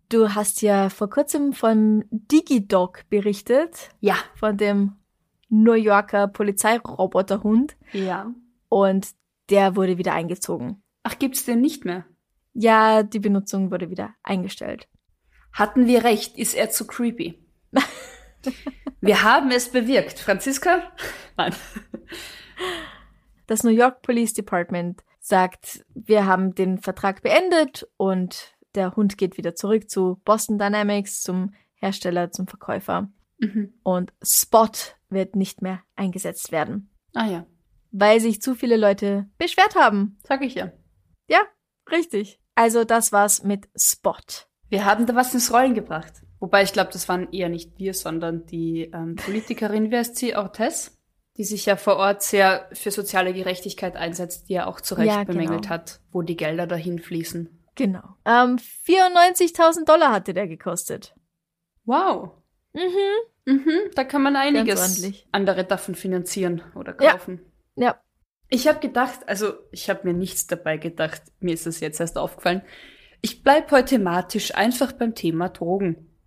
du 0.07 0.33
hast 0.33 0.61
ja 0.61 0.89
vor 0.89 1.09
kurzem 1.09 1.51
vom 1.53 2.05
Digidog 2.09 3.03
berichtet, 3.09 3.89
Ja. 3.99 4.15
von 4.35 4.55
dem 4.57 4.93
New 5.49 5.73
Yorker 5.73 6.27
Polizeiroboterhund. 6.27 7.75
Ja. 7.91 8.31
Und 8.69 9.09
der 9.49 9.75
wurde 9.75 9.97
wieder 9.97 10.13
eingezogen. 10.13 10.81
Ach, 11.03 11.19
gibt's 11.19 11.43
den 11.43 11.59
nicht 11.59 11.83
mehr? 11.85 12.05
Ja, 12.53 13.03
die 13.03 13.19
Benutzung 13.19 13.71
wurde 13.71 13.89
wieder 13.89 14.13
eingestellt. 14.23 14.87
Hatten 15.51 15.87
wir 15.87 16.03
recht, 16.03 16.37
ist 16.37 16.53
er 16.53 16.69
zu 16.69 16.85
creepy. 16.87 17.43
wir 19.01 19.23
haben 19.23 19.51
es 19.51 19.69
bewirkt. 19.69 20.19
Franziska? 20.19 20.91
Nein. 21.35 21.53
Das 23.49 23.63
New 23.63 23.71
York 23.71 24.03
Police 24.03 24.33
Department 24.33 25.01
sagt, 25.19 25.83
wir 25.95 26.27
haben 26.27 26.53
den 26.53 26.77
Vertrag 26.77 27.23
beendet 27.23 27.89
und 27.97 28.55
der 28.75 28.95
Hund 28.95 29.17
geht 29.17 29.37
wieder 29.37 29.55
zurück 29.55 29.89
zu 29.89 30.21
Boston 30.23 30.59
Dynamics, 30.59 31.23
zum 31.23 31.55
Hersteller, 31.73 32.31
zum 32.31 32.45
Verkäufer. 32.45 33.09
Mhm. 33.39 33.73
Und 33.81 34.13
Spot 34.21 34.69
wird 35.09 35.35
nicht 35.35 35.63
mehr 35.63 35.81
eingesetzt 35.95 36.51
werden, 36.51 36.91
Ah 37.15 37.25
ja, 37.25 37.47
weil 37.89 38.19
sich 38.19 38.39
zu 38.39 38.53
viele 38.53 38.77
Leute 38.77 39.27
beschwert 39.39 39.73
haben. 39.73 40.19
sag 40.27 40.43
ich 40.43 40.53
ja. 40.53 40.71
Ja, 41.27 41.39
richtig. 41.89 42.39
Also 42.53 42.83
das 42.83 43.11
war's 43.11 43.41
mit 43.41 43.67
Spot. 43.75 44.13
Wir 44.67 44.85
haben 44.85 45.07
da 45.07 45.15
was 45.15 45.33
ins 45.33 45.51
Rollen 45.51 45.73
gebracht. 45.73 46.21
Wobei 46.39 46.61
ich 46.61 46.71
glaube, 46.71 46.91
das 46.93 47.09
waren 47.09 47.31
eher 47.31 47.49
nicht 47.49 47.79
wir, 47.79 47.95
sondern 47.95 48.45
die 48.45 48.91
ähm, 48.93 49.15
Politikerin, 49.15 49.89
wie 49.89 49.97
heißt 49.97 50.17
sie, 50.17 50.35
Ortez, 50.35 50.98
die 51.39 51.45
sich 51.45 51.65
ja 51.65 51.77
vor 51.77 51.95
Ort 51.95 52.21
sehr 52.21 52.67
für 52.73 52.91
soziale 52.91 53.33
Gerechtigkeit 53.33 53.95
einsetzt, 53.95 54.49
die 54.49 54.53
ja 54.53 54.67
auch 54.67 54.81
zu 54.81 54.95
Recht 54.95 55.07
Ja, 55.07 55.23
genau. 55.23 55.39
bemängelt 55.39 55.69
hat, 55.69 56.01
wo 56.11 56.21
die 56.21 56.35
Gelder 56.35 56.67
dahin 56.67 56.99
fließen. 56.99 57.49
Genau. 57.75 58.03
Ähm, 58.25 58.57
94.000 58.85 59.85
Dollar 59.85 60.11
hatte 60.11 60.33
der 60.33 60.47
gekostet. 60.49 61.15
Wow. 61.85 62.31
Mhm. 62.73 62.81
Mhm, 63.45 63.71
da 63.95 64.03
kann 64.03 64.21
man 64.21 64.35
einiges 64.35 65.01
andere 65.31 65.63
davon 65.63 65.95
finanzieren 65.95 66.61
oder 66.75 66.95
Ja. 67.01 67.13
kaufen. 67.13 67.39
Ja. 67.75 67.99
Ich 68.49 68.67
habe 68.67 68.79
gedacht, 68.79 69.21
also 69.27 69.53
ich 69.71 69.89
habe 69.89 70.07
mir 70.07 70.13
nichts 70.13 70.45
dabei 70.45 70.75
gedacht, 70.77 71.21
mir 71.39 71.53
ist 71.53 71.65
es 71.67 71.79
jetzt 71.79 72.01
erst 72.01 72.17
aufgefallen. 72.17 72.63
Ich 73.21 73.43
bleib 73.43 73.71
heute 73.71 73.95
thematisch 73.95 74.53
einfach 74.55 74.91
beim 74.91 75.15
Thema 75.15 75.47
Drogen. 75.49 76.17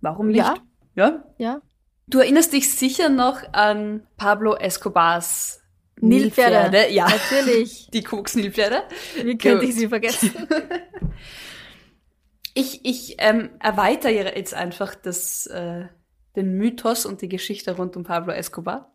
Warum 0.00 0.26
nicht? 0.28 0.38
Ja. 0.38 0.56
Ja. 0.96 1.24
Ja. 1.38 1.62
Du 2.08 2.20
erinnerst 2.20 2.52
dich 2.52 2.72
sicher 2.72 3.08
noch 3.08 3.42
an 3.52 4.06
Pablo 4.16 4.54
Escobars 4.54 5.60
Nilpferde. 5.98 6.70
Nilpferde. 6.70 6.92
Ja, 6.94 7.08
Natürlich. 7.08 7.88
die 7.92 8.02
Koks-Nilpferde. 8.02 8.82
Wie 9.24 9.36
könnte 9.36 9.64
ich 9.64 9.74
sie 9.74 9.88
vergessen? 9.88 10.32
Ich, 12.58 12.86
ich 12.86 13.16
ähm, 13.18 13.50
erweitere 13.60 14.34
jetzt 14.34 14.54
einfach 14.54 14.94
das, 14.94 15.44
äh, 15.44 15.88
den 16.36 16.54
Mythos 16.56 17.04
und 17.04 17.20
die 17.20 17.28
Geschichte 17.28 17.76
rund 17.76 17.98
um 17.98 18.04
Pablo 18.04 18.32
Escobar. 18.32 18.94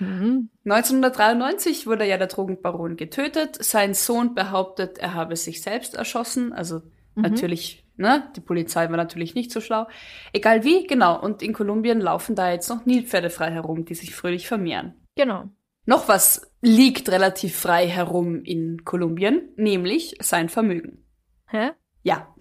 mhm. 0.00 0.50
1993 0.66 1.86
wurde 1.86 2.04
ja 2.04 2.18
der 2.18 2.26
Drogenbaron 2.26 2.98
getötet. 2.98 3.56
Sein 3.64 3.94
Sohn 3.94 4.34
behauptet, 4.34 4.98
er 4.98 5.14
habe 5.14 5.36
sich 5.36 5.62
selbst 5.62 5.94
erschossen. 5.94 6.52
Also 6.52 6.82
Mhm. 7.14 7.22
natürlich, 7.22 7.84
ne? 8.00 8.30
Die 8.34 8.40
Polizei 8.40 8.88
war 8.88 8.96
natürlich 8.96 9.34
nicht 9.34 9.52
so 9.52 9.60
schlau. 9.60 9.86
Egal 10.32 10.64
wie, 10.64 10.86
genau. 10.86 11.20
Und 11.20 11.42
in 11.42 11.52
Kolumbien 11.52 12.00
laufen 12.00 12.34
da 12.34 12.50
jetzt 12.50 12.68
noch 12.68 12.86
Nilpferde 12.86 13.30
frei 13.30 13.50
herum, 13.50 13.84
die 13.84 13.94
sich 13.94 14.14
fröhlich 14.14 14.48
vermehren. 14.48 14.94
Genau. 15.16 15.50
Noch 15.86 16.08
was 16.08 16.52
liegt 16.60 17.08
relativ 17.10 17.56
frei 17.56 17.86
herum 17.86 18.42
in 18.44 18.84
Kolumbien, 18.84 19.50
nämlich 19.56 20.16
sein 20.20 20.48
Vermögen. 20.48 21.04
Hä? 21.46 21.70
Ja. 22.02 22.34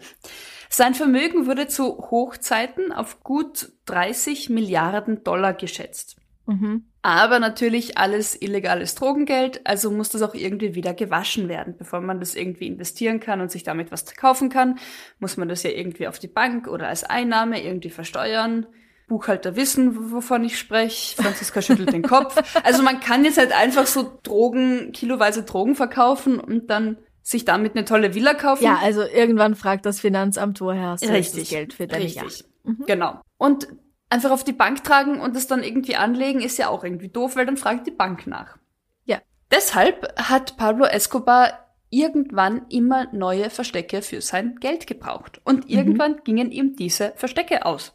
Sein 0.69 0.93
Vermögen 0.93 1.47
wurde 1.47 1.67
zu 1.67 1.97
Hochzeiten 2.11 2.91
auf 2.91 3.23
gut 3.23 3.71
30 3.85 4.49
Milliarden 4.49 5.23
Dollar 5.23 5.53
geschätzt. 5.53 6.17
Mhm. 6.45 6.88
Aber 7.01 7.39
natürlich 7.39 7.97
alles 7.97 8.39
illegales 8.41 8.95
Drogengeld, 8.95 9.65
also 9.65 9.89
muss 9.89 10.09
das 10.09 10.21
auch 10.21 10.33
irgendwie 10.33 10.75
wieder 10.75 10.93
gewaschen 10.93 11.47
werden. 11.47 11.75
Bevor 11.77 12.01
man 12.01 12.19
das 12.19 12.35
irgendwie 12.35 12.67
investieren 12.67 13.21
kann 13.21 13.39
und 13.39 13.51
sich 13.51 13.63
damit 13.63 13.91
was 13.91 14.05
kaufen 14.15 14.49
kann, 14.49 14.79
muss 15.19 15.37
man 15.37 15.47
das 15.47 15.63
ja 15.63 15.69
irgendwie 15.69 16.07
auf 16.07 16.19
die 16.19 16.27
Bank 16.27 16.67
oder 16.67 16.89
als 16.89 17.05
Einnahme 17.05 17.63
irgendwie 17.63 17.89
versteuern. 17.89 18.65
Buchhalter 19.07 19.55
wissen, 19.55 20.11
wovon 20.11 20.43
ich 20.43 20.59
spreche. 20.59 21.21
Franziska 21.21 21.61
schüttelt 21.61 21.93
den 21.93 22.03
Kopf. 22.03 22.35
Also 22.63 22.83
man 22.83 22.99
kann 22.99 23.23
jetzt 23.25 23.37
halt 23.37 23.57
einfach 23.57 23.87
so 23.87 24.19
Drogen, 24.21 24.91
kiloweise 24.91 25.43
Drogen 25.43 25.75
verkaufen 25.75 26.39
und 26.39 26.69
dann 26.69 26.97
sich 27.23 27.45
damit 27.45 27.75
eine 27.75 27.85
tolle 27.85 28.13
Villa 28.13 28.33
kaufen. 28.33 28.63
Ja, 28.63 28.79
also 28.81 29.01
irgendwann 29.01 29.55
fragt 29.55 29.85
das 29.85 29.99
Finanzamt, 29.99 30.61
woher 30.61 30.89
hast 30.89 31.03
du 31.03 31.09
Richtig. 31.09 31.43
das 31.43 31.49
Geld 31.49 31.73
für 31.73 31.87
deine 31.87 32.03
Richtig. 32.05 32.21
Yacht? 32.21 32.45
Genau. 32.85 33.21
Und 33.37 33.67
einfach 34.09 34.31
auf 34.31 34.43
die 34.43 34.53
Bank 34.53 34.83
tragen 34.83 35.19
und 35.19 35.35
es 35.35 35.47
dann 35.47 35.63
irgendwie 35.63 35.95
anlegen, 35.95 36.41
ist 36.41 36.57
ja 36.57 36.69
auch 36.69 36.83
irgendwie 36.83 37.09
doof, 37.09 37.35
weil 37.35 37.45
dann 37.45 37.57
fragt 37.57 37.85
die 37.87 37.91
Bank 37.91 38.25
nach. 38.27 38.57
Ja. 39.05 39.19
Deshalb 39.51 40.13
hat 40.17 40.57
Pablo 40.57 40.85
Escobar 40.85 41.65
irgendwann 41.91 42.67
immer 42.69 43.07
neue 43.13 43.49
Verstecke 43.49 44.01
für 44.01 44.21
sein 44.21 44.57
Geld 44.59 44.85
gebraucht. 44.87 45.41
Und 45.43 45.65
Mhm. 45.65 45.69
irgendwann 45.75 46.23
gingen 46.23 46.51
ihm 46.51 46.75
diese 46.75 47.13
Verstecke 47.15 47.65
aus. 47.65 47.93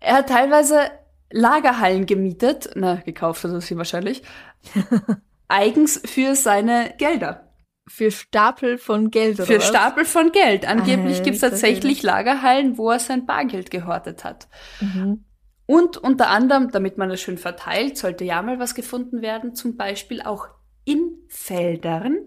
Er 0.00 0.16
hat 0.16 0.28
teilweise 0.28 0.90
Lagerhallen 1.30 2.06
gemietet, 2.06 2.70
na, 2.74 2.96
gekauft 2.96 3.42
hat 3.44 3.50
er 3.52 3.60
sie 3.60 3.76
wahrscheinlich, 3.76 4.22
eigens 5.48 6.00
für 6.04 6.34
seine 6.34 6.94
Gelder. 6.98 7.42
Für 7.88 8.10
Stapel 8.10 8.78
von 8.78 9.10
Geld 9.12 9.36
oder 9.36 9.46
Für 9.46 9.58
was? 9.58 9.68
Stapel 9.68 10.04
von 10.04 10.32
Geld. 10.32 10.66
Angeblich 10.66 11.22
gibt 11.22 11.36
es 11.36 11.40
tatsächlich 11.40 12.02
Lagerhallen, 12.02 12.78
wo 12.78 12.90
er 12.90 12.98
sein 12.98 13.26
Bargeld 13.26 13.70
gehortet 13.70 14.24
hat. 14.24 14.48
Mhm. 14.80 15.24
Und 15.66 15.96
unter 15.96 16.28
anderem, 16.28 16.70
damit 16.70 16.96
man 16.96 17.10
es 17.10 17.20
schön 17.20 17.38
verteilt, 17.38 17.98
sollte 17.98 18.24
ja 18.24 18.40
mal 18.40 18.60
was 18.60 18.74
gefunden 18.74 19.20
werden, 19.20 19.54
zum 19.54 19.76
Beispiel 19.76 20.22
auch 20.22 20.48
in 20.84 21.18
Feldern, 21.28 22.18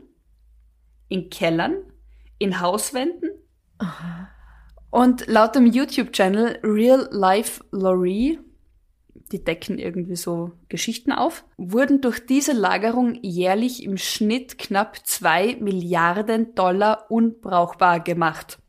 in 1.08 1.30
Kellern, 1.30 1.78
in 2.38 2.60
Hauswänden. 2.60 3.30
Und 4.90 5.28
laut 5.28 5.56
dem 5.56 5.66
YouTube-Channel 5.66 6.60
Real 6.64 7.08
Life 7.12 7.64
Laurie, 7.72 8.40
die 9.32 9.44
decken 9.44 9.78
irgendwie 9.78 10.18
so 10.18 10.52
Geschichten 10.68 11.14
auf, 11.14 11.46
wurden 11.56 12.02
durch 12.02 12.26
diese 12.26 12.52
Lagerung 12.52 13.16
jährlich 13.22 13.84
im 13.84 13.98
Schnitt 13.98 14.58
knapp 14.58 15.06
zwei 15.06 15.56
Milliarden 15.62 16.56
Dollar 16.56 17.06
unbrauchbar 17.10 18.02
gemacht. 18.02 18.60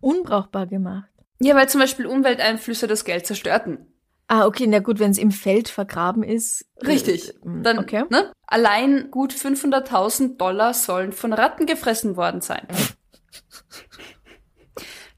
Unbrauchbar 0.00 0.66
gemacht. 0.66 1.08
Ja, 1.40 1.56
weil 1.56 1.68
zum 1.68 1.80
Beispiel 1.80 2.06
Umwelteinflüsse 2.06 2.86
das 2.86 3.04
Geld 3.04 3.26
zerstörten. 3.26 3.91
Ah, 4.34 4.46
okay, 4.46 4.66
na 4.66 4.78
gut, 4.78 4.98
wenn 4.98 5.10
es 5.10 5.18
im 5.18 5.30
Feld 5.30 5.68
vergraben 5.68 6.22
ist. 6.22 6.64
äh, 6.76 6.86
Richtig. 6.86 7.34
mm, 7.44 7.62
Dann, 7.64 7.78
okay. 7.78 8.04
ne? 8.08 8.32
Allein 8.46 9.10
gut 9.10 9.34
500.000 9.34 10.38
Dollar 10.38 10.72
sollen 10.72 11.12
von 11.12 11.34
Ratten 11.34 11.66
gefressen 11.66 12.16
worden 12.16 12.40
sein. 12.40 12.66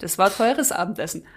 Das 0.00 0.18
war 0.18 0.34
teures 0.34 0.72
Abendessen. 0.72 1.28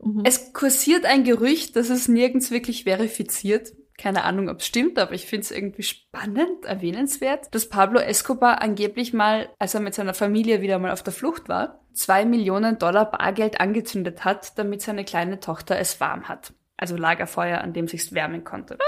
Mhm. 0.00 0.22
Es 0.24 0.52
kursiert 0.52 1.06
ein 1.06 1.24
Gerücht, 1.24 1.74
das 1.74 1.90
ist 1.90 2.06
nirgends 2.06 2.52
wirklich 2.52 2.84
verifiziert. 2.84 3.72
Keine 3.98 4.22
Ahnung, 4.22 4.48
ob 4.48 4.60
es 4.60 4.66
stimmt, 4.66 4.96
aber 4.96 5.12
ich 5.14 5.26
finde 5.26 5.42
es 5.42 5.50
irgendwie 5.50 5.82
spannend, 5.82 6.66
erwähnenswert, 6.66 7.52
dass 7.52 7.68
Pablo 7.68 7.98
Escobar 7.98 8.62
angeblich 8.62 9.12
mal, 9.12 9.48
als 9.58 9.74
er 9.74 9.80
mit 9.80 9.94
seiner 9.94 10.14
Familie 10.14 10.62
wieder 10.62 10.78
mal 10.78 10.92
auf 10.92 11.02
der 11.02 11.12
Flucht 11.12 11.48
war, 11.48 11.84
zwei 11.94 12.24
Millionen 12.24 12.78
Dollar 12.78 13.10
Bargeld 13.10 13.60
angezündet 13.60 14.24
hat, 14.24 14.56
damit 14.56 14.82
seine 14.82 15.04
kleine 15.04 15.40
Tochter 15.40 15.80
es 15.80 16.00
warm 16.00 16.28
hat. 16.28 16.52
Also 16.78 16.96
Lagerfeuer, 16.96 17.60
an 17.60 17.74
dem 17.74 17.88
sich's 17.88 18.14
wärmen 18.14 18.44
konnte. 18.44 18.78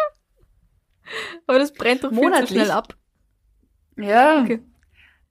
Aber 1.47 1.59
das 1.59 1.73
brennt 1.73 2.03
doch 2.05 2.09
viel 2.11 2.19
zu 2.19 2.25
Monatlich. 2.25 2.51
schnell 2.51 2.71
ab. 2.71 2.95
Ja, 3.99 4.41
Okay. 4.43 4.63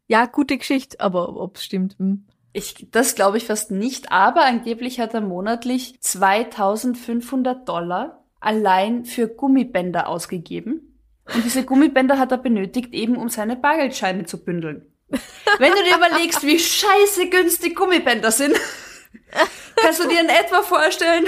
Ja, 0.07 0.25
gute 0.25 0.57
Geschichte, 0.57 0.99
aber 0.99 1.35
ob's 1.35 1.63
stimmt. 1.63 1.95
hm. 1.99 2.25
Ich, 2.51 2.87
das 2.89 3.13
glaube 3.13 3.37
ich 3.37 3.45
fast 3.45 3.69
nicht, 3.69 4.11
aber 4.11 4.43
angeblich 4.43 4.99
hat 4.99 5.13
er 5.13 5.21
monatlich 5.21 6.01
2500 6.01 7.69
Dollar 7.69 8.25
allein 8.39 9.05
für 9.05 9.27
Gummibänder 9.27 10.07
ausgegeben. 10.07 10.99
Und 11.33 11.45
diese 11.45 11.63
Gummibänder 11.63 12.17
hat 12.17 12.31
er 12.31 12.39
benötigt, 12.39 12.91
eben 12.93 13.17
um 13.17 13.29
seine 13.29 13.55
Bargeldscheine 13.55 14.25
zu 14.25 14.43
bündeln. 14.43 14.91
Wenn 15.59 15.71
du 15.73 15.83
dir 15.83 15.95
überlegst, 15.95 16.41
wie 16.43 16.57
scheiße 16.57 17.29
günstig 17.29 17.75
Gummibänder 17.75 18.31
sind, 18.31 18.55
kannst 19.75 20.03
du 20.03 20.07
dir 20.09 20.21
in 20.21 20.29
etwa 20.29 20.63
vorstellen. 20.63 21.25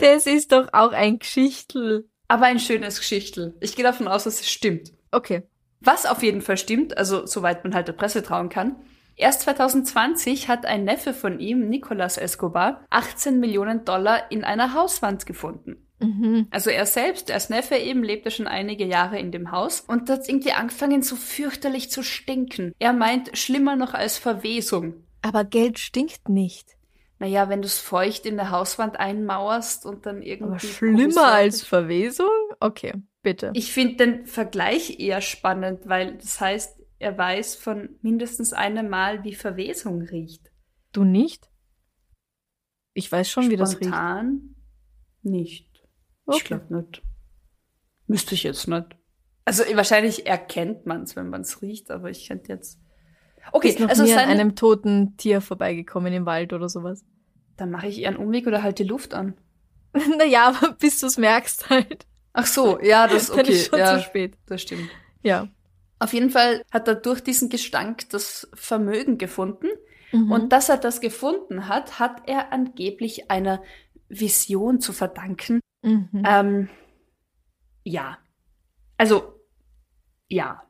Das 0.00 0.26
ist 0.26 0.52
doch 0.52 0.68
auch 0.72 0.92
ein 0.92 1.18
Geschichtel. 1.18 2.08
Aber 2.28 2.46
ein 2.46 2.58
schönes 2.58 2.98
Geschichtel. 2.98 3.54
Ich 3.60 3.76
gehe 3.76 3.84
davon 3.84 4.08
aus, 4.08 4.24
dass 4.24 4.40
es 4.40 4.50
stimmt. 4.50 4.92
Okay. 5.12 5.42
Was 5.80 6.06
auf 6.06 6.22
jeden 6.22 6.42
Fall 6.42 6.56
stimmt, 6.56 6.96
also 6.98 7.26
soweit 7.26 7.62
man 7.64 7.74
halt 7.74 7.88
der 7.88 7.92
Presse 7.92 8.22
trauen 8.22 8.48
kann. 8.48 8.76
Erst 9.14 9.42
2020 9.42 10.48
hat 10.48 10.66
ein 10.66 10.84
Neffe 10.84 11.14
von 11.14 11.40
ihm, 11.40 11.68
Nicolas 11.68 12.18
Escobar, 12.18 12.84
18 12.90 13.40
Millionen 13.40 13.84
Dollar 13.84 14.30
in 14.30 14.44
einer 14.44 14.74
Hauswand 14.74 15.24
gefunden. 15.24 15.86
Mhm. 16.00 16.48
Also 16.50 16.68
er 16.68 16.84
selbst, 16.84 17.30
als 17.30 17.48
Neffe 17.48 17.76
eben, 17.76 18.02
lebte 18.02 18.30
schon 18.30 18.46
einige 18.46 18.84
Jahre 18.84 19.18
in 19.18 19.32
dem 19.32 19.50
Haus 19.50 19.80
und 19.80 20.10
hat 20.10 20.28
irgendwie 20.28 20.52
angefangen 20.52 21.00
so 21.00 21.16
fürchterlich 21.16 21.90
zu 21.90 22.02
stinken. 22.02 22.74
Er 22.78 22.92
meint, 22.92 23.36
schlimmer 23.38 23.76
noch 23.76 23.94
als 23.94 24.18
Verwesung. 24.18 25.06
Aber 25.22 25.44
Geld 25.44 25.78
stinkt 25.78 26.28
nicht. 26.28 26.75
Naja, 27.18 27.48
wenn 27.48 27.62
du 27.62 27.66
es 27.66 27.78
feucht 27.78 28.26
in 28.26 28.36
der 28.36 28.50
Hauswand 28.50 29.00
einmauerst 29.00 29.86
und 29.86 30.04
dann 30.04 30.22
irgendwie... 30.22 30.50
Aber 30.50 30.58
schlimmer 30.58 31.32
als 31.32 31.62
Verwesung? 31.62 32.28
Okay, 32.60 32.92
bitte. 33.22 33.52
Ich 33.54 33.72
finde 33.72 33.96
den 33.96 34.26
Vergleich 34.26 35.00
eher 35.00 35.22
spannend, 35.22 35.88
weil 35.88 36.18
das 36.18 36.40
heißt, 36.40 36.78
er 36.98 37.16
weiß 37.16 37.54
von 37.54 37.98
mindestens 38.02 38.52
einem 38.52 38.88
Mal, 38.88 39.24
wie 39.24 39.34
Verwesung 39.34 40.02
riecht. 40.02 40.50
Du 40.92 41.04
nicht? 41.04 41.50
Ich 42.92 43.10
weiß 43.10 43.30
schon, 43.30 43.50
wie 43.50 43.56
das 43.56 43.72
riecht. 43.72 43.84
Spontan 43.84 44.54
nicht. 45.22 45.70
Ich 45.74 46.34
Okay. 46.34 46.44
glaube 46.48 46.76
nicht. 46.82 47.02
Müsste 48.06 48.34
ich 48.34 48.42
jetzt 48.42 48.68
nicht. 48.68 48.96
Also 49.44 49.62
wahrscheinlich 49.74 50.26
erkennt 50.26 50.86
man 50.86 51.02
es, 51.02 51.16
wenn 51.16 51.28
man 51.28 51.42
es 51.42 51.62
riecht, 51.62 51.90
aber 51.90 52.10
ich 52.10 52.28
könnte 52.28 52.52
jetzt. 52.52 52.80
Okay, 53.52 53.68
Ist 53.68 53.80
noch 53.80 53.88
also 53.88 54.02
nie 54.02 54.12
an 54.14 54.28
einem 54.28 54.54
toten 54.56 55.16
Tier 55.16 55.40
vorbeigekommen 55.40 56.12
im 56.12 56.26
Wald 56.26 56.52
oder 56.52 56.68
sowas. 56.68 57.04
dann 57.56 57.70
mache 57.70 57.86
ich 57.86 58.00
eher 58.00 58.08
einen 58.08 58.18
Umweg 58.18 58.46
oder 58.46 58.62
halt 58.62 58.78
die 58.78 58.84
Luft 58.84 59.14
an. 59.14 59.34
naja, 60.18 60.48
aber 60.48 60.72
bis 60.78 61.00
du 61.00 61.06
es 61.06 61.18
merkst 61.18 61.70
halt. 61.70 62.06
Ach 62.32 62.46
so, 62.46 62.80
ja, 62.80 63.06
das 63.06 63.30
okay, 63.32 63.52
ist 63.52 63.70
schon 63.70 63.78
ja, 63.78 63.96
zu 63.96 64.04
spät. 64.04 64.36
das 64.46 64.62
stimmt. 64.62 64.90
Ja. 65.22 65.48
Auf 65.98 66.12
jeden 66.12 66.30
Fall 66.30 66.62
hat 66.70 66.86
er 66.88 66.94
durch 66.94 67.22
diesen 67.22 67.48
Gestank 67.48 68.10
das 68.10 68.48
Vermögen 68.52 69.16
gefunden. 69.16 69.68
Mhm. 70.12 70.30
Und 70.30 70.52
dass 70.52 70.68
er 70.68 70.76
das 70.76 71.00
gefunden 71.00 71.68
hat, 71.68 71.98
hat 71.98 72.28
er 72.28 72.52
angeblich 72.52 73.30
einer 73.30 73.62
Vision 74.08 74.80
zu 74.80 74.92
verdanken. 74.92 75.60
Mhm. 75.82 76.22
Ähm, 76.26 76.68
ja. 77.82 78.18
Also, 78.98 79.40
ja. 80.28 80.62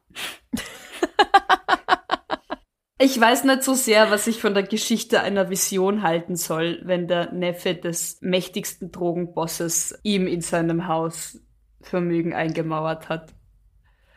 Ich 2.99 3.21
weiß 3.21 3.45
nicht 3.45 3.63
so 3.63 3.75
sehr, 3.75 4.11
was 4.11 4.27
ich 4.27 4.41
von 4.41 4.55
der 4.55 4.63
Geschichte 4.63 5.21
einer 5.21 5.51
Vision 5.51 6.03
halten 6.03 6.37
soll, 6.37 6.81
wenn 6.85 7.09
der 7.09 7.33
Neffe 7.33 7.75
des 7.75 8.19
mächtigsten 8.23 8.91
Drogenbosses 8.91 9.99
ihm 10.03 10.27
in 10.27 10.41
seinem 10.41 10.89
Haus 10.89 11.41
Vermögen 11.83 12.35
eingemauert 12.35 13.09
hat. 13.09 13.35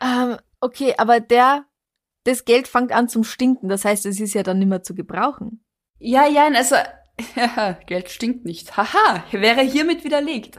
Ähm, 0.00 0.36
okay, 0.60 0.94
aber 0.96 1.20
der, 1.20 1.66
das 2.24 2.44
Geld 2.44 2.68
fängt 2.68 2.92
an 2.92 3.08
zum 3.08 3.22
Stinken. 3.22 3.68
Das 3.68 3.84
heißt, 3.84 4.06
es 4.06 4.18
ist 4.18 4.34
ja 4.34 4.42
dann 4.42 4.58
nicht 4.58 4.68
mehr 4.68 4.82
zu 4.82 4.94
gebrauchen. 4.94 5.64
Ja, 5.98 6.26
ja, 6.26 6.48
also, 6.48 6.76
Geld 7.86 8.10
stinkt 8.10 8.44
nicht. 8.44 8.76
Haha, 8.76 9.24
wäre 9.30 9.60
hiermit 9.60 10.04
widerlegt. 10.04 10.56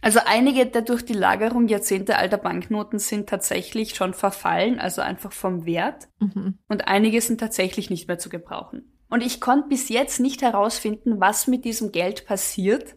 Also 0.00 0.20
einige 0.24 0.66
der 0.66 0.82
durch 0.82 1.04
die 1.04 1.12
Lagerung 1.12 1.66
jahrzehntealter 1.66 2.38
Banknoten 2.38 2.98
sind 2.98 3.28
tatsächlich 3.28 3.94
schon 3.94 4.14
verfallen, 4.14 4.78
also 4.78 5.02
einfach 5.02 5.32
vom 5.32 5.66
Wert. 5.66 6.08
Mhm. 6.20 6.58
Und 6.68 6.86
einige 6.86 7.20
sind 7.20 7.40
tatsächlich 7.40 7.90
nicht 7.90 8.06
mehr 8.06 8.18
zu 8.18 8.28
gebrauchen. 8.28 8.92
Und 9.10 9.24
ich 9.24 9.40
konnte 9.40 9.68
bis 9.68 9.88
jetzt 9.88 10.20
nicht 10.20 10.42
herausfinden, 10.42 11.20
was 11.20 11.46
mit 11.46 11.64
diesem 11.64 11.92
Geld 11.92 12.26
passiert, 12.26 12.96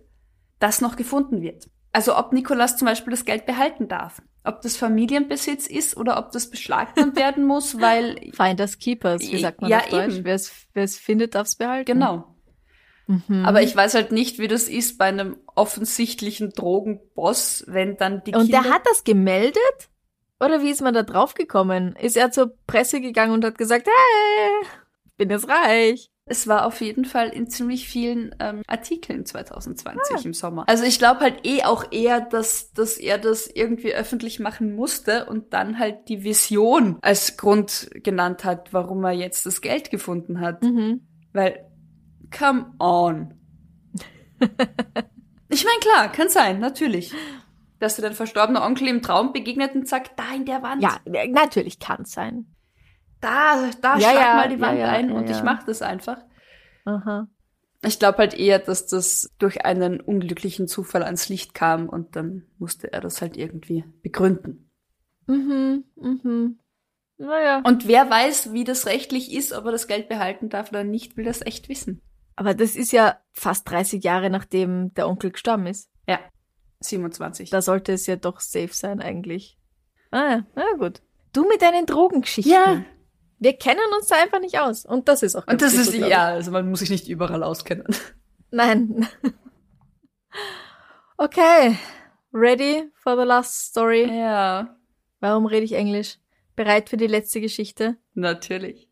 das 0.59 0.81
noch 0.81 0.95
gefunden 0.95 1.41
wird. 1.41 1.69
Also 1.93 2.17
ob 2.17 2.33
Nikolas 2.33 2.77
zum 2.77 2.85
Beispiel 2.85 3.11
das 3.11 3.25
Geld 3.25 3.45
behalten 3.45 3.87
darf. 3.87 4.21
Ob 4.43 4.61
das 4.61 4.75
Familienbesitz 4.75 5.67
ist 5.67 5.97
oder 5.97 6.17
ob 6.17 6.31
das 6.31 6.49
beschlagnahmt 6.49 7.15
werden 7.15 7.45
muss, 7.45 7.79
weil... 7.79 8.31
Finders 8.33 8.77
Keepers, 8.79 9.21
wie 9.21 9.39
sagt 9.39 9.61
man 9.61 9.69
ja, 9.69 9.79
auf 9.79 9.89
Deutsch? 9.89 10.21
Wer 10.23 10.83
es 10.83 10.97
findet, 10.97 11.35
darf 11.35 11.47
es 11.47 11.55
behalten. 11.55 11.93
Genau. 11.93 12.30
Mhm. 13.07 13.45
Aber 13.45 13.61
ich 13.61 13.75
weiß 13.75 13.93
halt 13.93 14.11
nicht, 14.11 14.39
wie 14.39 14.47
das 14.47 14.67
ist 14.67 14.97
bei 14.97 15.05
einem 15.05 15.37
offensichtlichen 15.55 16.51
Drogenboss, 16.51 17.65
wenn 17.67 17.97
dann 17.97 18.23
die 18.23 18.33
Und 18.33 18.43
Kinder 18.43 18.63
der 18.63 18.71
hat 18.71 18.85
das 18.85 19.03
gemeldet? 19.03 19.89
Oder 20.39 20.63
wie 20.63 20.71
ist 20.71 20.81
man 20.81 20.93
da 20.93 21.03
drauf 21.03 21.35
gekommen? 21.35 21.95
Ist 21.97 22.17
er 22.17 22.31
zur 22.31 22.53
Presse 22.65 22.99
gegangen 22.99 23.33
und 23.33 23.45
hat 23.45 23.57
gesagt, 23.57 23.87
hey, 23.87 24.67
ich 25.05 25.15
bin 25.15 25.29
jetzt 25.29 25.47
reich? 25.47 26.09
Es 26.25 26.47
war 26.47 26.65
auf 26.65 26.81
jeden 26.81 27.05
Fall 27.05 27.29
in 27.29 27.49
ziemlich 27.49 27.87
vielen 27.87 28.33
ähm, 28.39 28.61
Artikeln 28.65 29.25
2020 29.25 30.15
ah. 30.15 30.21
im 30.23 30.33
Sommer. 30.33 30.63
Also 30.67 30.83
ich 30.83 30.97
glaube 30.97 31.19
halt 31.19 31.45
eh 31.45 31.63
auch 31.63 31.91
eher, 31.91 32.21
dass, 32.21 32.71
dass 32.71 32.97
er 32.97 33.17
das 33.17 33.47
irgendwie 33.47 33.93
öffentlich 33.93 34.39
machen 34.39 34.73
musste 34.75 35.25
und 35.25 35.53
dann 35.53 35.77
halt 35.77 36.07
die 36.07 36.23
Vision 36.23 36.97
als 37.01 37.37
Grund 37.37 37.89
genannt 37.95 38.45
hat, 38.45 38.71
warum 38.71 39.03
er 39.03 39.11
jetzt 39.11 39.45
das 39.45 39.61
Geld 39.61 39.91
gefunden 39.91 40.39
hat. 40.39 40.63
Mhm. 40.63 41.01
Weil 41.33 41.70
Come 42.31 42.73
on. 42.79 43.33
ich 45.49 45.65
meine, 45.65 45.79
klar, 45.81 46.11
kann 46.11 46.29
sein, 46.29 46.59
natürlich. 46.59 47.13
Dass 47.79 47.95
dir 47.95 48.03
dein 48.03 48.13
verstorbener 48.13 48.63
Onkel 48.63 48.87
im 48.87 49.01
Traum 49.01 49.33
begegnet 49.33 49.75
und 49.75 49.87
sagt, 49.87 50.17
da 50.17 50.33
in 50.35 50.45
der 50.45 50.63
Wand. 50.63 50.81
Ja, 50.81 50.97
natürlich 51.05 51.79
kann 51.79 52.03
es 52.03 52.11
sein. 52.11 52.45
Da, 53.19 53.69
da 53.81 53.97
ja, 53.97 54.11
schlag 54.11 54.15
ja, 54.15 54.35
mal 54.35 54.49
die 54.49 54.59
Wand 54.59 54.79
ja, 54.79 54.89
ein 54.89 55.11
und 55.11 55.29
ich 55.29 55.43
mach 55.43 55.63
das 55.63 55.81
einfach. 55.81 56.17
Aha. 56.85 57.27
Ich 57.83 57.99
glaube 57.99 58.19
halt 58.19 58.33
eher, 58.33 58.59
dass 58.59 58.87
das 58.87 59.29
durch 59.39 59.65
einen 59.65 59.99
unglücklichen 59.99 60.67
Zufall 60.67 61.03
ans 61.03 61.29
Licht 61.29 61.53
kam 61.53 61.89
und 61.89 62.15
dann 62.15 62.45
musste 62.57 62.91
er 62.93 63.01
das 63.01 63.21
halt 63.21 63.37
irgendwie 63.37 63.83
begründen. 64.01 64.69
Mhm, 65.27 65.85
mhm. 65.95 66.59
Naja. 67.17 67.61
Und 67.63 67.87
wer 67.87 68.09
weiß, 68.09 68.53
wie 68.53 68.63
das 68.63 68.87
rechtlich 68.87 69.31
ist, 69.33 69.53
ob 69.53 69.65
er 69.65 69.71
das 69.71 69.87
Geld 69.87 70.09
behalten 70.09 70.49
darf 70.49 70.69
oder 70.69 70.83
nicht, 70.83 71.17
will 71.17 71.25
das 71.25 71.41
echt 71.41 71.69
wissen. 71.69 72.01
Aber 72.35 72.53
das 72.53 72.75
ist 72.75 72.91
ja 72.91 73.19
fast 73.33 73.69
30 73.69 74.03
Jahre, 74.03 74.29
nachdem 74.29 74.93
der 74.93 75.07
Onkel 75.07 75.31
gestorben 75.31 75.67
ist. 75.67 75.89
Ja, 76.07 76.19
27. 76.79 77.49
Da 77.49 77.61
sollte 77.61 77.93
es 77.93 78.07
ja 78.07 78.15
doch 78.15 78.39
safe 78.39 78.73
sein 78.73 79.01
eigentlich. 79.01 79.57
Ah, 80.11 80.41
na 80.55 80.63
gut. 80.77 81.01
Du 81.33 81.47
mit 81.47 81.61
deinen 81.61 81.85
Drogengeschichten. 81.85 82.51
Ja. 82.51 82.83
Wir 83.39 83.53
kennen 83.53 83.79
uns 83.97 84.07
da 84.07 84.15
einfach 84.21 84.39
nicht 84.39 84.59
aus. 84.59 84.85
Und 84.85 85.07
das 85.07 85.23
ist 85.23 85.35
auch 85.35 85.47
Und 85.47 85.61
das 85.61 85.73
ist, 85.73 85.93
ja, 85.93 86.25
also 86.25 86.51
man 86.51 86.69
muss 86.69 86.79
sich 86.79 86.89
nicht 86.89 87.07
überall 87.07 87.43
auskennen. 87.43 87.87
Nein. 88.51 89.07
Okay. 91.17 91.77
Ready 92.33 92.89
for 92.95 93.15
the 93.15 93.25
last 93.25 93.67
story? 93.67 94.05
Ja. 94.05 94.75
Warum 95.19 95.45
rede 95.45 95.65
ich 95.65 95.73
Englisch? 95.73 96.17
Bereit 96.55 96.89
für 96.89 96.97
die 96.97 97.05
letzte 97.05 97.41
Geschichte? 97.41 97.97
Natürlich. 98.15 98.89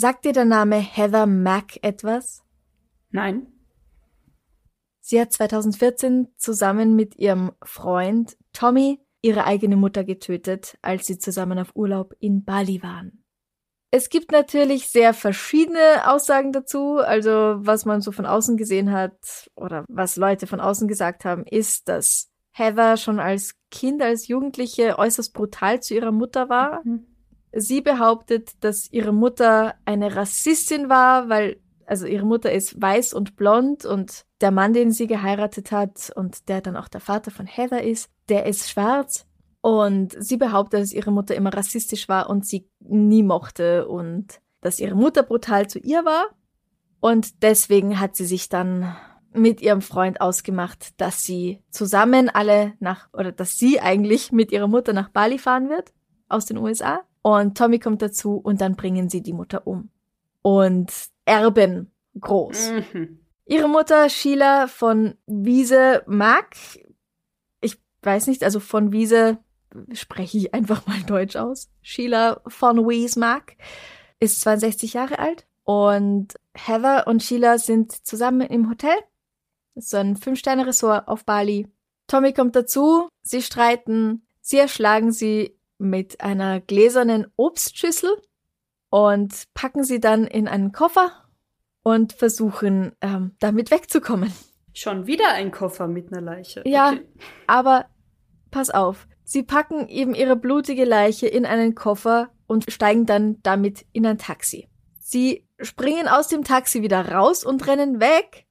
Sagt 0.00 0.26
dir 0.26 0.32
der 0.32 0.44
Name 0.44 0.76
Heather 0.76 1.26
Mack 1.26 1.82
etwas? 1.82 2.44
Nein. 3.10 3.48
Sie 5.00 5.20
hat 5.20 5.32
2014 5.32 6.28
zusammen 6.36 6.94
mit 6.94 7.16
ihrem 7.16 7.50
Freund 7.64 8.36
Tommy 8.52 9.00
ihre 9.22 9.42
eigene 9.42 9.74
Mutter 9.74 10.04
getötet, 10.04 10.78
als 10.82 11.06
sie 11.06 11.18
zusammen 11.18 11.58
auf 11.58 11.74
Urlaub 11.74 12.14
in 12.20 12.44
Bali 12.44 12.80
waren. 12.80 13.24
Es 13.90 14.08
gibt 14.08 14.30
natürlich 14.30 14.88
sehr 14.88 15.14
verschiedene 15.14 16.08
Aussagen 16.08 16.52
dazu. 16.52 16.98
Also 16.98 17.56
was 17.58 17.84
man 17.84 18.00
so 18.00 18.12
von 18.12 18.24
außen 18.24 18.56
gesehen 18.56 18.92
hat 18.92 19.50
oder 19.56 19.84
was 19.88 20.14
Leute 20.14 20.46
von 20.46 20.60
außen 20.60 20.86
gesagt 20.86 21.24
haben, 21.24 21.44
ist, 21.44 21.88
dass 21.88 22.30
Heather 22.52 22.98
schon 22.98 23.18
als 23.18 23.56
Kind, 23.72 24.00
als 24.00 24.28
Jugendliche 24.28 24.96
äußerst 24.96 25.34
brutal 25.34 25.82
zu 25.82 25.94
ihrer 25.94 26.12
Mutter 26.12 26.48
war. 26.48 26.82
Mhm. 26.84 27.17
Sie 27.60 27.80
behauptet, 27.80 28.52
dass 28.60 28.90
ihre 28.92 29.12
Mutter 29.12 29.74
eine 29.84 30.16
Rassistin 30.16 30.88
war, 30.88 31.28
weil, 31.28 31.60
also 31.86 32.06
ihre 32.06 32.26
Mutter 32.26 32.52
ist 32.52 32.80
weiß 32.80 33.14
und 33.14 33.36
blond 33.36 33.84
und 33.84 34.24
der 34.40 34.50
Mann, 34.50 34.72
den 34.72 34.92
sie 34.92 35.06
geheiratet 35.06 35.72
hat 35.72 36.12
und 36.14 36.48
der 36.48 36.60
dann 36.60 36.76
auch 36.76 36.88
der 36.88 37.00
Vater 37.00 37.30
von 37.30 37.46
Heather 37.46 37.82
ist, 37.82 38.10
der 38.28 38.46
ist 38.46 38.68
schwarz. 38.68 39.26
Und 39.60 40.14
sie 40.18 40.36
behauptet, 40.36 40.80
dass 40.80 40.92
ihre 40.92 41.10
Mutter 41.10 41.34
immer 41.34 41.52
rassistisch 41.52 42.08
war 42.08 42.30
und 42.30 42.46
sie 42.46 42.68
nie 42.80 43.22
mochte 43.22 43.88
und 43.88 44.40
dass 44.60 44.80
ihre 44.80 44.94
Mutter 44.94 45.22
brutal 45.22 45.68
zu 45.68 45.78
ihr 45.78 46.04
war. 46.04 46.26
Und 47.00 47.42
deswegen 47.42 48.00
hat 48.00 48.16
sie 48.16 48.24
sich 48.24 48.48
dann 48.48 48.96
mit 49.32 49.60
ihrem 49.60 49.82
Freund 49.82 50.20
ausgemacht, 50.20 51.00
dass 51.00 51.22
sie 51.22 51.62
zusammen 51.70 52.28
alle 52.28 52.74
nach, 52.80 53.08
oder 53.12 53.32
dass 53.32 53.58
sie 53.58 53.80
eigentlich 53.80 54.32
mit 54.32 54.52
ihrer 54.52 54.68
Mutter 54.68 54.92
nach 54.92 55.10
Bali 55.10 55.38
fahren 55.38 55.68
wird, 55.68 55.92
aus 56.28 56.46
den 56.46 56.58
USA. 56.58 57.00
Und 57.22 57.58
Tommy 57.58 57.78
kommt 57.78 58.02
dazu 58.02 58.36
und 58.36 58.60
dann 58.60 58.76
bringen 58.76 59.08
sie 59.08 59.22
die 59.22 59.32
Mutter 59.32 59.66
um. 59.66 59.90
Und 60.42 60.92
erben 61.24 61.90
groß. 62.20 62.72
Mhm. 62.92 63.20
Ihre 63.46 63.68
Mutter 63.68 64.08
Sheila 64.08 64.66
von 64.66 65.14
Wiese 65.26 66.02
Mack, 66.06 66.56
ich 67.60 67.78
weiß 68.02 68.26
nicht, 68.26 68.44
also 68.44 68.60
von 68.60 68.92
Wiese 68.92 69.38
spreche 69.92 70.38
ich 70.38 70.54
einfach 70.54 70.86
mal 70.86 71.02
Deutsch 71.02 71.36
aus. 71.36 71.70
Sheila 71.82 72.40
von 72.46 72.88
Wiese 72.88 73.18
Mack 73.18 73.56
ist 74.20 74.40
62 74.42 74.94
Jahre 74.94 75.18
alt 75.18 75.46
und 75.64 76.34
Heather 76.54 77.06
und 77.06 77.22
Sheila 77.22 77.58
sind 77.58 77.92
zusammen 78.06 78.48
im 78.48 78.68
Hotel. 78.68 78.96
Das 79.74 79.84
ist 79.84 79.90
so 79.90 79.96
ein 79.96 80.16
Fünf-Sterne-Ressort 80.16 81.08
auf 81.08 81.24
Bali. 81.24 81.68
Tommy 82.06 82.32
kommt 82.32 82.56
dazu, 82.56 83.08
sie 83.22 83.42
streiten, 83.42 84.26
sie 84.40 84.58
erschlagen 84.58 85.12
sie 85.12 85.57
mit 85.78 86.20
einer 86.20 86.60
gläsernen 86.60 87.26
Obstschüssel 87.36 88.10
und 88.90 89.44
packen 89.54 89.84
sie 89.84 90.00
dann 90.00 90.26
in 90.26 90.48
einen 90.48 90.72
Koffer 90.72 91.10
und 91.82 92.12
versuchen 92.12 92.92
ähm, 93.00 93.36
damit 93.40 93.70
wegzukommen. 93.70 94.32
Schon 94.74 95.06
wieder 95.06 95.32
ein 95.32 95.50
Koffer 95.50 95.88
mit 95.88 96.12
einer 96.12 96.20
Leiche. 96.20 96.62
Ja, 96.66 96.92
okay. 96.92 97.06
aber 97.46 97.86
pass 98.50 98.70
auf. 98.70 99.08
Sie 99.24 99.42
packen 99.42 99.88
eben 99.88 100.14
ihre 100.14 100.36
blutige 100.36 100.84
Leiche 100.84 101.26
in 101.26 101.44
einen 101.44 101.74
Koffer 101.74 102.30
und 102.46 102.70
steigen 102.72 103.04
dann 103.04 103.42
damit 103.42 103.84
in 103.92 104.06
ein 104.06 104.18
Taxi. 104.18 104.68
Sie 105.00 105.46
springen 105.60 106.08
aus 106.08 106.28
dem 106.28 106.44
Taxi 106.44 106.82
wieder 106.82 107.08
raus 107.10 107.44
und 107.44 107.66
rennen 107.66 108.00
weg 108.00 108.46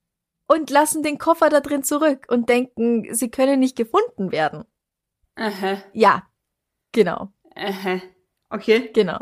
und 0.48 0.70
lassen 0.70 1.04
den 1.04 1.18
Koffer 1.18 1.50
da 1.50 1.62
drin 1.62 1.84
zurück 1.84 2.26
und 2.30 2.50
denken, 2.50 3.13
sie 3.13 3.30
können 3.30 3.60
nicht 3.60 3.76
gefunden 3.76 4.32
werden. 4.32 4.66
Aha. 5.36 5.78
Ja, 5.94 6.24
Genau. 6.97 7.31
Aha. 7.55 8.01
Okay. 8.49 8.89
Genau. 8.91 9.19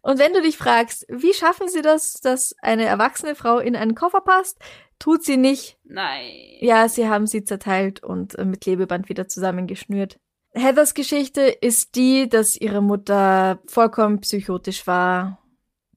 Und 0.00 0.18
wenn 0.18 0.32
du 0.32 0.40
dich 0.40 0.56
fragst, 0.56 1.04
wie 1.10 1.34
schaffen 1.34 1.68
sie 1.68 1.82
das, 1.82 2.14
dass 2.14 2.54
eine 2.62 2.86
erwachsene 2.86 3.34
Frau 3.34 3.58
in 3.58 3.76
einen 3.76 3.94
Koffer 3.94 4.22
passt, 4.22 4.58
tut 4.98 5.22
sie 5.22 5.36
nicht. 5.36 5.76
Nein. 5.84 6.30
Ja, 6.60 6.88
sie 6.88 7.06
haben 7.06 7.26
sie 7.26 7.44
zerteilt 7.44 8.02
und 8.02 8.34
äh, 8.36 8.46
mit 8.46 8.62
Klebeband 8.62 9.10
wieder 9.10 9.28
zusammengeschnürt. 9.28 10.18
Heathers 10.52 10.94
Geschichte 10.94 11.42
ist 11.42 11.96
die, 11.96 12.30
dass 12.30 12.56
ihre 12.56 12.80
Mutter 12.80 13.60
vollkommen 13.66 14.20
psychotisch 14.20 14.86
war, 14.86 15.38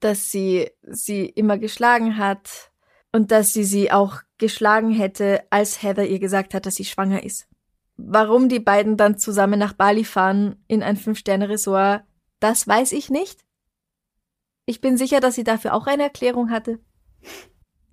dass 0.00 0.30
sie 0.30 0.70
sie 0.82 1.24
immer 1.24 1.56
geschlagen 1.56 2.18
hat 2.18 2.72
und 3.10 3.30
dass 3.30 3.54
sie 3.54 3.64
sie 3.64 3.90
auch 3.90 4.18
geschlagen 4.36 4.90
hätte, 4.90 5.44
als 5.48 5.82
Heather 5.82 6.04
ihr 6.04 6.18
gesagt 6.18 6.52
hat, 6.52 6.66
dass 6.66 6.74
sie 6.74 6.84
schwanger 6.84 7.22
ist. 7.22 7.48
Warum 7.96 8.48
die 8.48 8.60
beiden 8.60 8.96
dann 8.96 9.18
zusammen 9.18 9.58
nach 9.58 9.72
Bali 9.72 10.04
fahren 10.04 10.56
in 10.66 10.82
ein 10.82 10.96
Fünf-Sterne-Resort, 10.96 12.02
das 12.40 12.66
weiß 12.66 12.92
ich 12.92 13.10
nicht. 13.10 13.44
Ich 14.66 14.80
bin 14.80 14.96
sicher, 14.96 15.20
dass 15.20 15.34
sie 15.34 15.44
dafür 15.44 15.74
auch 15.74 15.86
eine 15.86 16.04
Erklärung 16.04 16.50
hatte. 16.50 16.80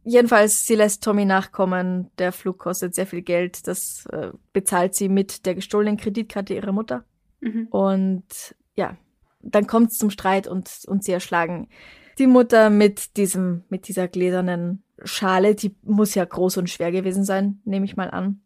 Jedenfalls, 0.04 0.66
sie 0.66 0.76
lässt 0.76 1.04
Tommy 1.04 1.26
nachkommen. 1.26 2.10
Der 2.18 2.32
Flug 2.32 2.58
kostet 2.58 2.96
sehr 2.96 3.06
viel 3.06 3.22
Geld. 3.22 3.68
Das 3.68 4.08
äh, 4.08 4.32
bezahlt 4.52 4.96
sie 4.96 5.10
mit 5.10 5.46
der 5.46 5.54
gestohlenen 5.54 5.98
Kreditkarte 5.98 6.56
ihrer 6.56 6.72
Mutter. 6.72 7.06
Mhm. 7.40 7.68
Und 7.68 8.56
ja, 8.76 8.98
dann 9.42 9.68
kommt 9.68 9.92
es 9.92 9.98
zum 9.98 10.10
Streit 10.10 10.48
und, 10.48 10.70
und 10.88 11.04
sie 11.04 11.12
erschlagen 11.12 11.70
die 12.18 12.28
Mutter 12.28 12.70
mit 12.70 13.18
diesem, 13.18 13.64
mit 13.70 13.88
dieser 13.88 14.08
gläsernen 14.08 14.84
Schale. 15.04 15.56
Die 15.56 15.76
muss 15.84 16.16
ja 16.16 16.26
groß 16.26 16.58
und 16.58 16.70
schwer 16.70 16.92
gewesen 16.92 17.24
sein, 17.24 17.62
nehme 17.64 17.86
ich 17.86 17.96
mal 17.96 18.10
an. 18.10 18.42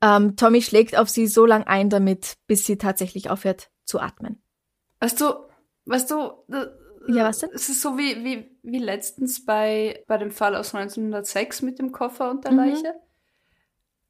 Ähm, 0.00 0.36
Tommy 0.36 0.62
schlägt 0.62 0.96
auf 0.96 1.08
sie 1.08 1.26
so 1.26 1.44
lang 1.46 1.64
ein 1.64 1.90
damit, 1.90 2.34
bis 2.46 2.64
sie 2.64 2.78
tatsächlich 2.78 3.30
aufhört 3.30 3.70
zu 3.84 3.98
atmen. 4.00 4.42
Weißt 5.00 5.20
du, 5.20 5.32
weißt 5.86 6.10
du, 6.10 6.16
äh, 6.52 6.66
Ja, 7.08 7.24
was 7.28 7.38
denn? 7.38 7.50
Es 7.54 7.68
ist 7.68 7.80
so 7.82 7.96
wie, 7.98 8.22
wie, 8.24 8.58
wie 8.62 8.78
letztens 8.78 9.44
bei, 9.44 10.04
bei 10.06 10.18
dem 10.18 10.30
Fall 10.30 10.54
aus 10.54 10.74
1906 10.74 11.62
mit 11.62 11.78
dem 11.78 11.90
Koffer 11.92 12.30
und 12.30 12.44
der 12.44 12.52
Mhm. 12.52 12.58
Leiche. 12.58 12.94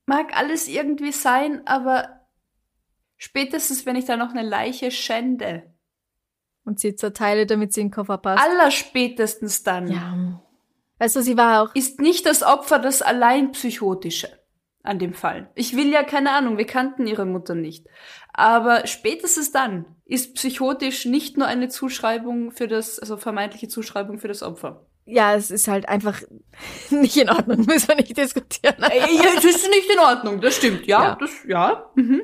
Mag 0.07 0.37
alles 0.37 0.69
irgendwie 0.69 1.13
sein, 1.13 1.67
aber 1.67 2.09
spätestens, 3.17 3.85
wenn 3.87 3.97
ich 3.97 4.05
da 4.07 4.17
noch 4.17 4.31
eine 4.31 4.43
Leiche 4.43 4.91
schände, 4.91 5.75
Und 6.65 6.81
sie 6.81 6.95
zerteile, 6.97 7.47
damit 7.47 7.73
sie 7.73 7.81
in 7.83 7.87
den 7.89 7.93
Koffer 7.95 8.19
passt. 8.19 8.43
allerspätestens 8.45 9.63
dann, 9.63 9.89
ja. 9.91 10.41
Weißt 10.99 11.17
du, 11.17 11.23
sie 11.23 11.37
war 11.37 11.63
auch. 11.63 11.75
ist 11.75 12.01
nicht 12.01 12.27
das 12.27 12.43
Opfer 12.43 12.79
das 12.79 13.01
allein 13.03 13.53
psychotische 13.53 14.29
an 14.83 14.99
dem 14.99 15.13
Fall. 15.15 15.51
Ich 15.55 15.77
will 15.77 15.91
ja 15.93 16.03
keine 16.03 16.33
Ahnung, 16.33 16.57
wir 16.59 16.67
kannten 16.67 17.07
ihre 17.07 17.27
Mutter 17.27 17.55
nicht. 17.55 17.87
Aber 18.33 18.87
spätestens 18.87 19.51
dann 19.53 19.85
ist 20.05 20.35
psychotisch 20.37 21.05
nicht 21.05 21.37
nur 21.37 21.47
eine 21.47 21.69
Zuschreibung 21.69 22.53
für 22.53 22.69
das, 22.69 22.99
also 22.99 23.17
vermeintliche 23.17 23.69
Zuschreibung 23.69 24.19
für 24.19 24.29
das 24.29 24.43
Opfer. 24.43 24.87
Ja, 25.05 25.35
es 25.35 25.51
ist 25.51 25.69
halt 25.69 25.89
einfach 25.89 26.21
nicht 26.91 27.17
in 27.17 27.29
Ordnung, 27.31 27.59
müssen 27.67 27.89
wir 27.89 27.97
nicht 27.97 28.17
diskutieren. 28.17 28.77
Ey, 28.83 29.19
das 29.35 29.45
ist 29.45 29.69
nicht 29.69 29.91
in 29.93 29.99
Ordnung, 29.99 30.41
das 30.41 30.57
stimmt, 30.57 30.87
ja, 30.87 31.03
Ja. 31.03 31.17
das, 31.21 31.31
ja. 31.47 31.91
Mhm. 31.97 32.23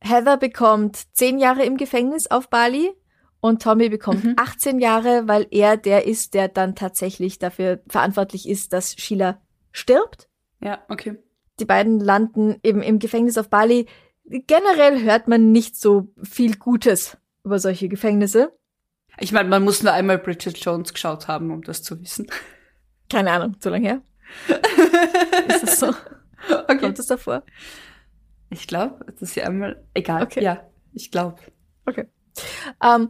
Heather 0.00 0.36
bekommt 0.36 0.96
zehn 1.16 1.38
Jahre 1.38 1.64
im 1.64 1.76
Gefängnis 1.76 2.26
auf 2.30 2.48
Bali 2.50 2.92
und 3.40 3.62
Tommy 3.62 3.88
bekommt 3.88 4.24
Mhm. 4.24 4.34
18 4.36 4.78
Jahre, 4.80 5.26
weil 5.28 5.46
er 5.50 5.76
der 5.76 6.06
ist, 6.06 6.34
der 6.34 6.48
dann 6.48 6.74
tatsächlich 6.74 7.38
dafür 7.38 7.80
verantwortlich 7.88 8.48
ist, 8.48 8.72
dass 8.72 8.94
Sheila 8.94 9.40
stirbt. 9.72 10.28
Ja, 10.60 10.82
okay. 10.88 11.16
Die 11.60 11.64
beiden 11.64 12.00
landen 12.00 12.56
eben 12.62 12.82
im 12.82 12.98
Gefängnis 12.98 13.38
auf 13.38 13.48
Bali. 13.50 13.86
Generell 14.24 15.02
hört 15.02 15.28
man 15.28 15.52
nicht 15.52 15.76
so 15.76 16.08
viel 16.22 16.56
Gutes 16.56 17.16
über 17.44 17.58
solche 17.58 17.88
Gefängnisse. 17.88 18.52
Ich 19.18 19.32
meine, 19.32 19.48
man 19.48 19.62
muss 19.62 19.82
nur 19.82 19.92
einmal 19.92 20.18
Bridget 20.18 20.56
Jones 20.58 20.92
geschaut 20.92 21.28
haben, 21.28 21.50
um 21.50 21.62
das 21.62 21.82
zu 21.82 22.00
wissen. 22.00 22.26
Keine 23.10 23.30
Ahnung, 23.32 23.56
so 23.60 23.68
lange 23.68 23.86
her. 23.86 24.02
Ist 25.48 25.62
das 25.62 25.80
so? 25.80 25.88
Okay. 26.48 26.78
Kommt 26.78 26.98
das 26.98 27.06
davor? 27.06 27.42
Ich 28.50 28.66
glaube, 28.66 29.04
das 29.06 29.22
ist 29.22 29.34
ja 29.36 29.44
einmal, 29.44 29.82
egal, 29.94 30.22
Okay. 30.24 30.42
ja, 30.42 30.66
ich 30.92 31.10
glaube. 31.10 31.38
Ähm, 32.82 33.08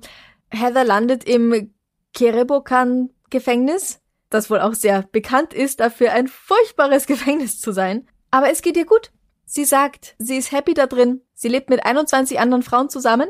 Heather 0.50 0.85
landet 0.85 1.24
im 1.24 1.72
Kerebokan-Gefängnis, 2.14 4.00
das 4.31 4.50
wohl 4.50 4.61
auch 4.61 4.74
sehr 4.74 5.02
bekannt 5.02 5.55
ist, 5.55 5.81
dafür 5.81 6.12
ein 6.12 6.28
furchtbares 6.28 7.07
Gefängnis 7.09 7.61
zu 7.61 7.72
sein. 7.72 8.07
Aber 8.32 8.50
es 8.50 8.62
geht 8.62 8.76
ihr 8.76 8.86
gut. 8.86 9.12
Sie 9.44 9.64
sagt, 9.64 10.16
sie 10.18 10.36
ist 10.38 10.50
happy 10.50 10.74
da 10.74 10.86
drin. 10.86 11.20
Sie 11.34 11.48
lebt 11.48 11.70
mit 11.70 11.84
21 11.84 12.40
anderen 12.40 12.62
Frauen 12.64 12.88
zusammen, 12.88 13.28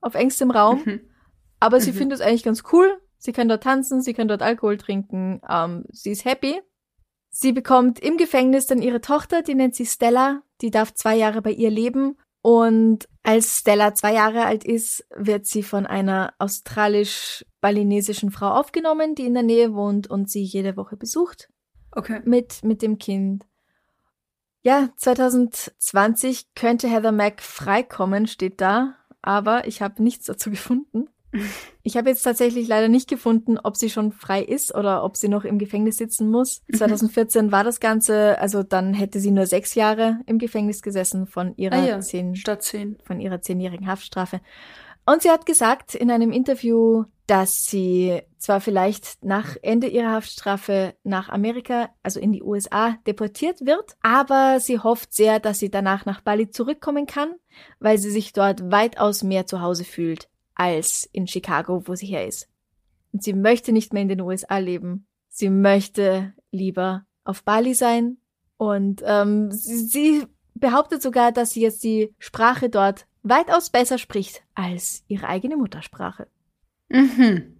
auf 0.00 0.14
engstem 0.14 0.50
Raum. 0.50 0.80
Mhm. 0.84 1.00
Aber 1.60 1.80
sie 1.80 1.92
Mhm. 1.92 1.96
findet 1.96 2.20
es 2.20 2.26
eigentlich 2.26 2.44
ganz 2.44 2.62
cool. 2.72 2.98
Sie 3.18 3.32
kann 3.32 3.48
dort 3.48 3.64
tanzen, 3.64 4.00
sie 4.02 4.14
kann 4.14 4.28
dort 4.28 4.42
Alkohol 4.42 4.76
trinken. 4.78 5.40
Ähm, 5.48 5.84
sie 5.90 6.12
ist 6.12 6.24
happy. 6.24 6.60
Sie 7.30 7.52
bekommt 7.52 7.98
im 7.98 8.16
Gefängnis 8.16 8.66
dann 8.66 8.80
ihre 8.80 9.00
Tochter, 9.00 9.42
die 9.42 9.54
nennt 9.54 9.74
sie 9.74 9.84
Stella. 9.86 10.42
Die 10.62 10.70
darf 10.70 10.94
zwei 10.94 11.16
Jahre 11.16 11.42
bei 11.42 11.50
ihr 11.50 11.70
leben. 11.70 12.16
Und 12.42 13.08
als 13.24 13.58
Stella 13.58 13.94
zwei 13.94 14.14
Jahre 14.14 14.44
alt 14.46 14.64
ist, 14.64 15.04
wird 15.16 15.46
sie 15.46 15.64
von 15.64 15.84
einer 15.86 16.32
australisch-balinesischen 16.38 18.30
Frau 18.30 18.50
aufgenommen, 18.50 19.14
die 19.14 19.26
in 19.26 19.34
der 19.34 19.42
Nähe 19.42 19.74
wohnt 19.74 20.08
und 20.08 20.30
sie 20.30 20.42
jede 20.44 20.76
Woche 20.76 20.96
besucht 20.96 21.48
Okay. 21.92 22.20
mit, 22.24 22.62
mit 22.62 22.82
dem 22.82 22.98
Kind. 22.98 23.44
Ja, 24.66 24.88
2020 24.96 26.48
könnte 26.56 26.88
Heather 26.88 27.12
Mack 27.12 27.40
freikommen, 27.40 28.26
steht 28.26 28.60
da, 28.60 28.96
aber 29.22 29.68
ich 29.68 29.80
habe 29.80 30.02
nichts 30.02 30.26
dazu 30.26 30.50
gefunden. 30.50 31.08
Ich 31.82 31.96
habe 31.96 32.08
jetzt 32.08 32.22
tatsächlich 32.22 32.66
leider 32.66 32.88
nicht 32.88 33.08
gefunden, 33.08 33.58
ob 33.58 33.76
sie 33.76 33.90
schon 33.90 34.10
frei 34.10 34.42
ist 34.42 34.74
oder 34.74 35.04
ob 35.04 35.16
sie 35.16 35.28
noch 35.28 35.44
im 35.44 35.58
Gefängnis 35.58 35.98
sitzen 35.98 36.30
muss. 36.30 36.62
Mhm. 36.68 36.78
2014 36.78 37.52
war 37.52 37.62
das 37.62 37.78
Ganze, 37.78 38.40
also 38.40 38.64
dann 38.64 38.92
hätte 38.92 39.20
sie 39.20 39.30
nur 39.30 39.46
sechs 39.46 39.76
Jahre 39.76 40.18
im 40.26 40.38
Gefängnis 40.38 40.82
gesessen 40.82 41.28
von 41.28 41.54
ihrer 41.56 41.76
Ah 41.76 41.86
ja, 41.86 42.00
zehn 42.00 42.34
Statt 42.34 42.64
10. 42.64 42.96
von 43.04 43.20
ihrer 43.20 43.40
zehnjährigen 43.42 43.86
Haftstrafe. 43.86 44.40
Und 45.06 45.22
sie 45.22 45.30
hat 45.30 45.46
gesagt 45.46 45.94
in 45.94 46.10
einem 46.10 46.32
Interview, 46.32 47.04
dass 47.28 47.64
sie 47.66 48.22
zwar 48.38 48.60
vielleicht 48.60 49.24
nach 49.24 49.56
Ende 49.62 49.86
ihrer 49.86 50.12
Haftstrafe 50.12 50.94
nach 51.04 51.28
Amerika, 51.28 51.90
also 52.02 52.20
in 52.20 52.32
die 52.32 52.42
USA, 52.42 52.96
deportiert 53.06 53.64
wird, 53.64 53.96
aber 54.02 54.58
sie 54.60 54.80
hofft 54.80 55.14
sehr, 55.14 55.38
dass 55.38 55.60
sie 55.60 55.70
danach 55.70 56.06
nach 56.06 56.20
Bali 56.20 56.50
zurückkommen 56.50 57.06
kann, 57.06 57.34
weil 57.78 57.98
sie 57.98 58.10
sich 58.10 58.32
dort 58.32 58.70
weitaus 58.70 59.22
mehr 59.22 59.46
zu 59.46 59.60
Hause 59.60 59.84
fühlt 59.84 60.28
als 60.54 61.08
in 61.12 61.26
Chicago, 61.26 61.82
wo 61.86 61.94
sie 61.94 62.06
her 62.06 62.26
ist. 62.26 62.48
Und 63.12 63.22
sie 63.22 63.32
möchte 63.32 63.72
nicht 63.72 63.92
mehr 63.92 64.02
in 64.02 64.08
den 64.08 64.20
USA 64.20 64.58
leben. 64.58 65.06
Sie 65.28 65.50
möchte 65.50 66.34
lieber 66.50 67.04
auf 67.24 67.44
Bali 67.44 67.74
sein. 67.74 68.18
Und 68.56 69.02
ähm, 69.06 69.50
sie, 69.52 69.76
sie 69.76 70.26
behauptet 70.54 71.02
sogar, 71.02 71.32
dass 71.32 71.50
sie 71.50 71.60
jetzt 71.60 71.84
die 71.84 72.14
Sprache 72.18 72.70
dort 72.70 73.06
weitaus 73.28 73.70
besser 73.70 73.98
spricht 73.98 74.42
als 74.54 75.04
ihre 75.08 75.28
eigene 75.28 75.56
Muttersprache. 75.56 76.28
Mhm. 76.88 77.56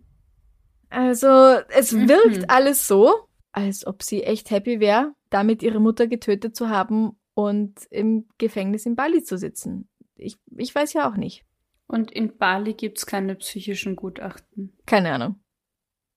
Also 0.88 1.26
es 1.70 1.92
Mhm. 1.92 2.08
wirkt 2.08 2.50
alles 2.50 2.86
so, 2.86 3.28
als 3.52 3.86
ob 3.86 4.02
sie 4.02 4.22
echt 4.22 4.50
happy 4.50 4.80
wäre, 4.80 5.14
damit 5.30 5.62
ihre 5.62 5.80
Mutter 5.80 6.06
getötet 6.06 6.54
zu 6.56 6.68
haben 6.68 7.16
und 7.34 7.74
im 7.90 8.26
Gefängnis 8.38 8.86
in 8.86 8.96
Bali 8.96 9.22
zu 9.22 9.36
sitzen. 9.38 9.88
Ich, 10.14 10.38
ich 10.56 10.74
weiß 10.74 10.92
ja 10.92 11.10
auch 11.10 11.16
nicht. 11.16 11.44
Und 11.88 12.10
in 12.10 12.36
Bali 12.36 12.74
gibt's 12.74 13.06
keine 13.06 13.34
psychischen 13.36 13.96
Gutachten. 13.96 14.76
Keine 14.86 15.12
Ahnung. 15.12 15.36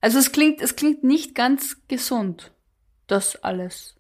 Also 0.02 0.18
es 0.20 0.32
klingt, 0.32 0.62
es 0.62 0.76
klingt 0.76 1.04
nicht 1.04 1.36
ganz 1.36 1.86
gesund, 1.88 2.54
das 3.08 3.36
alles. 3.44 3.96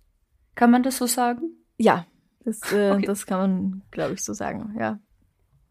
Kann 0.55 0.71
man 0.71 0.83
das 0.83 0.97
so 0.97 1.05
sagen? 1.07 1.57
Ja, 1.77 2.05
das, 2.45 2.71
äh, 2.71 2.91
Okay. 2.95 3.05
das 3.05 3.25
kann 3.25 3.39
man, 3.39 3.81
glaube 3.91 4.13
ich, 4.13 4.23
so 4.23 4.33
sagen, 4.33 4.75
ja. 4.79 4.99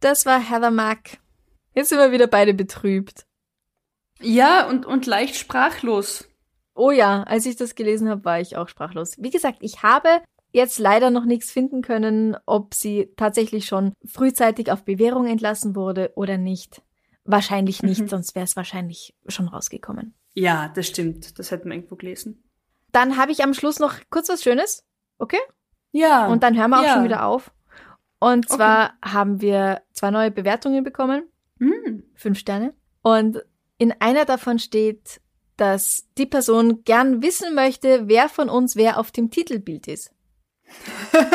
Das 0.01 0.27
war 0.27 0.41
Heather 0.41 0.71
Mack. 0.71 1.19
Jetzt 1.75 1.89
sind 1.91 1.99
wir 1.99 2.13
wieder 2.13 2.27
beide 2.27 2.55
betrübt. 2.55 3.27
Ja, 4.21 4.67
und, 4.69 4.87
und 4.87 5.07
leicht 5.07 5.37
sprachlos. 5.37 6.29
Oh 6.75 6.91
ja, 6.91 7.23
als 7.25 7.47
ich 7.47 7.57
das 7.57 7.75
gelesen 7.75 8.09
habe, 8.09 8.25
war 8.25 8.41
ich 8.41 8.57
auch 8.57 8.69
sprachlos. 8.69 9.15
Wie 9.19 9.31
gesagt, 9.31 9.59
ich 9.61 9.83
habe 9.83 10.09
jetzt 10.53 10.79
leider 10.79 11.11
noch 11.11 11.25
nichts 11.25 11.51
finden 11.51 11.83
können, 11.83 12.37
ob 12.47 12.75
sie 12.75 13.13
tatsächlich 13.17 13.67
schon 13.67 13.93
frühzeitig 14.05 14.71
auf 14.73 14.85
Bewährung 14.85 15.27
entlassen 15.27 15.77
wurde 15.77 16.13
oder 16.17 16.39
nicht. 16.39 16.83
Wahrscheinlich 17.25 17.83
nicht, 17.83 18.01
Mhm. 18.01 18.09
sonst 18.09 18.35
wäre 18.35 18.45
es 18.45 18.57
wahrscheinlich 18.57 19.15
schon 19.27 19.49
rausgekommen. 19.49 20.15
Ja, 20.35 20.69
das 20.75 20.87
stimmt. 20.87 21.39
Das 21.39 21.51
hätten 21.51 21.69
wir 21.69 21.75
irgendwo 21.77 21.97
gelesen. 21.97 22.43
Dann 22.93 23.17
habe 23.19 23.33
ich 23.33 23.43
am 23.45 23.53
Schluss 23.55 23.79
noch 23.81 23.95
kurz 24.09 24.29
was 24.31 24.43
Schönes, 24.43 24.85
okay? 25.19 25.41
Ja. 25.93 26.29
Und 26.29 26.43
dann 26.43 26.57
hören 26.57 26.71
wir 26.71 26.79
auch 26.81 26.85
Ja. 26.85 26.95
schon 26.95 27.05
wieder 27.05 27.27
auf. 27.27 27.53
Und 28.21 28.49
zwar 28.49 28.95
haben 29.03 29.41
wir 29.41 29.83
zwei 29.93 30.11
neue 30.11 30.31
Bewertungen 30.31 30.85
bekommen. 30.85 31.29
Mm. 31.59 32.03
fünf 32.15 32.39
Sterne. 32.39 32.75
Und 33.03 33.43
in 33.79 33.93
einer 34.01 34.25
davon 34.25 34.59
steht, 34.59 35.21
dass 35.57 36.07
die 36.17 36.27
Person 36.27 36.85
gern 36.85 37.23
wissen 37.23 37.55
möchte, 37.55 38.09
wer 38.09 38.29
von 38.29 38.49
uns 38.49 38.77
wer 38.77 38.99
auf 38.99 39.11
dem 39.11 39.31
Titelbild 39.31 39.89
ist. 39.89 40.13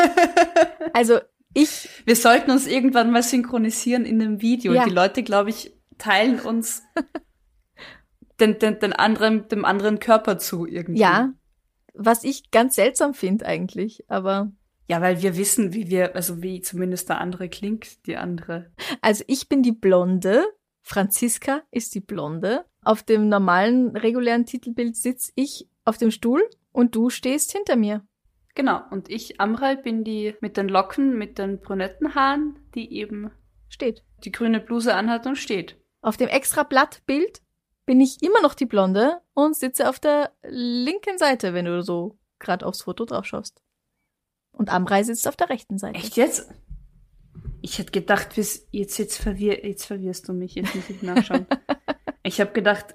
Also 0.92 1.18
ich, 1.54 1.88
Wir 2.04 2.14
sollten 2.14 2.50
uns 2.50 2.66
irgendwann 2.66 3.10
mal 3.10 3.22
synchronisieren 3.22 4.04
in 4.04 4.20
einem 4.20 4.42
Video. 4.42 4.72
Ja. 4.72 4.84
Die 4.84 4.90
Leute, 4.90 5.22
glaube 5.22 5.50
ich, 5.50 5.74
teilen 5.98 6.38
uns 6.38 6.82
den, 8.40 8.58
den, 8.58 8.78
den 8.78 8.92
anderen, 8.92 9.48
dem 9.48 9.64
anderen 9.64 9.98
Körper 9.98 10.38
zu 10.38 10.66
irgendwie. 10.66 11.00
ja, 11.00 11.32
was 11.94 12.24
ich 12.24 12.50
ganz 12.50 12.74
seltsam 12.74 13.14
finde 13.14 13.46
eigentlich, 13.46 14.04
aber 14.08 14.52
Ja, 14.88 15.00
weil 15.00 15.22
wir 15.22 15.36
wissen, 15.36 15.72
wie 15.72 15.88
wir, 15.88 16.14
also 16.14 16.42
wie 16.42 16.60
zumindest 16.60 17.08
der 17.08 17.20
andere 17.20 17.48
klingt, 17.48 18.06
die 18.06 18.16
andere. 18.16 18.72
also 19.00 19.24
ich 19.26 19.48
bin 19.48 19.62
die 19.62 19.72
Blonde, 19.72 20.44
Franziska 20.82 21.62
ist 21.70 21.94
die 21.94 22.00
Blonde. 22.00 22.66
Auf 22.82 23.02
dem 23.02 23.28
normalen, 23.28 23.96
regulären 23.96 24.44
Titelbild 24.44 24.96
sitz 24.96 25.32
ich 25.34 25.68
auf 25.86 25.96
dem 25.96 26.10
Stuhl 26.10 26.42
und 26.72 26.94
du 26.94 27.08
stehst 27.08 27.52
hinter 27.52 27.76
mir. 27.76 28.06
Genau. 28.54 28.82
Und 28.90 29.08
ich, 29.08 29.40
Amrei, 29.40 29.74
bin 29.76 30.04
die 30.04 30.34
mit 30.40 30.56
den 30.56 30.68
Locken, 30.68 31.16
mit 31.16 31.38
den 31.38 31.60
brünetten 31.60 32.14
Haaren, 32.14 32.58
die 32.74 32.92
eben 32.92 33.30
Steht. 33.68 34.04
die 34.24 34.32
grüne 34.32 34.60
Bluse 34.60 34.94
anhat 34.94 35.26
und 35.26 35.36
steht. 35.36 35.76
Auf 36.02 36.16
dem 36.16 36.28
extra 36.28 36.62
Blattbild 36.62 37.40
bin 37.86 38.00
ich 38.00 38.22
immer 38.22 38.40
noch 38.42 38.54
die 38.54 38.66
Blonde 38.66 39.20
und 39.32 39.56
sitze 39.56 39.88
auf 39.88 39.98
der 39.98 40.32
linken 40.46 41.18
Seite, 41.18 41.54
wenn 41.54 41.64
du 41.64 41.82
so 41.82 42.18
gerade 42.38 42.66
aufs 42.66 42.82
Foto 42.82 43.06
drauf 43.06 43.24
schaust. 43.24 43.63
Und 44.56 44.70
Amrei 44.72 45.02
sitzt 45.02 45.26
auf 45.28 45.36
der 45.36 45.50
rechten 45.50 45.78
Seite. 45.78 45.98
Echt 45.98 46.16
jetzt? 46.16 46.48
Ich 47.60 47.78
hätte 47.78 47.92
gedacht, 47.92 48.34
bis 48.36 48.68
jetzt, 48.70 48.98
jetzt, 48.98 49.16
verwirr, 49.18 49.64
jetzt 49.66 49.84
verwirrst 49.86 50.28
du 50.28 50.32
mich, 50.32 50.54
jetzt 50.54 50.74
muss 50.74 50.88
ich 50.90 51.02
nachschauen. 51.02 51.46
ich 52.22 52.40
habe 52.40 52.52
gedacht, 52.52 52.94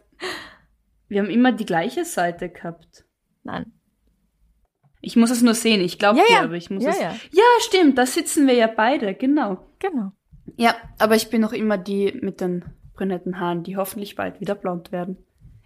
wir 1.08 1.22
haben 1.22 1.30
immer 1.30 1.52
die 1.52 1.66
gleiche 1.66 2.06
Seite 2.06 2.50
gehabt. 2.50 3.06
Nein. 3.44 3.74
Ich 5.02 5.16
muss 5.16 5.32
es 5.32 5.42
nur 5.42 5.54
sehen, 5.56 5.82
ich 5.82 5.98
glaube 5.98 6.20
Ja, 6.20 6.26
dir, 6.28 6.34
ja. 6.34 6.44
aber 6.44 6.54
ich 6.56 6.70
muss 6.70 6.84
Ja, 6.84 6.92
es. 6.92 7.00
ja. 7.00 7.16
ja, 7.32 7.44
stimmt, 7.62 7.98
da 7.98 8.06
sitzen 8.06 8.48
wir 8.48 8.54
ja 8.54 8.68
beide, 8.68 9.16
genau. 9.16 9.66
Genau. 9.80 10.12
Ja, 10.58 10.76
aber 10.98 11.16
ich 11.16 11.30
bin 11.30 11.42
noch 11.42 11.54
immer 11.54 11.78
die 11.78 12.12
mit 12.22 12.42
den 12.42 12.66
brünetten 12.94 13.40
Haaren, 13.40 13.64
die 13.64 13.78
hoffentlich 13.78 14.16
bald 14.16 14.40
wieder 14.42 14.56
blond 14.56 14.92
werden. 14.92 15.18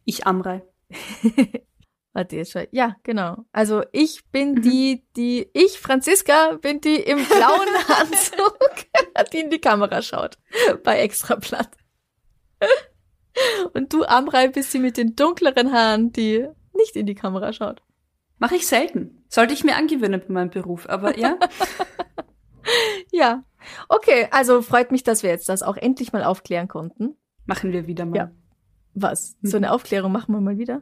Ich 0.06 0.28
Amrei. 0.28 0.64
Warte, 2.14 2.36
jetzt 2.36 2.52
schau. 2.52 2.62
Ja, 2.72 2.96
genau. 3.04 3.46
Also 3.52 3.84
ich 3.92 4.24
bin 4.32 4.54
Mhm. 4.54 4.62
die, 4.62 5.04
die, 5.16 5.50
ich, 5.54 5.80
Franziska, 5.80 6.58
bin 6.62 6.80
die 6.80 6.96
im 6.96 7.18
blauen 7.26 7.68
Anzug, 7.88 8.58
die 9.34 9.40
in 9.40 9.50
die 9.50 9.60
Kamera 9.60 10.02
schaut. 10.02 10.38
Bei 10.84 11.00
Extrablatt. 11.00 11.72
Und 13.74 13.92
du, 13.94 14.04
Amrei, 14.04 14.48
bist 14.48 14.74
die 14.74 14.80
mit 14.80 14.96
den 14.98 15.16
dunkleren 15.16 15.72
Haaren, 15.74 16.12
die 16.12 16.48
nicht 16.76 16.96
in 16.96 17.06
die 17.08 17.16
Kamera 17.16 17.52
schaut. 17.52 17.82
Mache 18.38 18.56
ich 18.56 18.68
selten. 18.68 19.24
Sollte 19.28 19.54
ich 19.54 19.64
mir 19.64 19.76
angewöhnen 19.76 20.22
bei 20.28 20.34
meinem 20.34 20.50
Beruf, 20.50 20.88
aber 20.88 21.18
ja. 21.18 21.38
Ja. 23.12 23.44
Okay, 23.90 24.28
also 24.32 24.62
freut 24.62 24.92
mich, 24.92 25.04
dass 25.04 25.24
wir 25.24 25.30
jetzt 25.30 25.50
das 25.50 25.64
auch 25.64 25.78
endlich 25.78 26.14
mal 26.14 26.24
aufklären 26.24 26.68
konnten. 26.68 27.16
Machen 27.46 27.72
wir 27.74 27.88
wieder 27.88 28.06
mal. 28.06 28.16
Ja. 28.18 28.32
Was? 28.94 29.36
So 29.42 29.58
Mhm. 29.58 29.66
eine 29.66 29.74
Aufklärung 29.74 30.12
machen 30.12 30.34
wir 30.34 30.42
mal 30.42 30.58
wieder? 30.58 30.82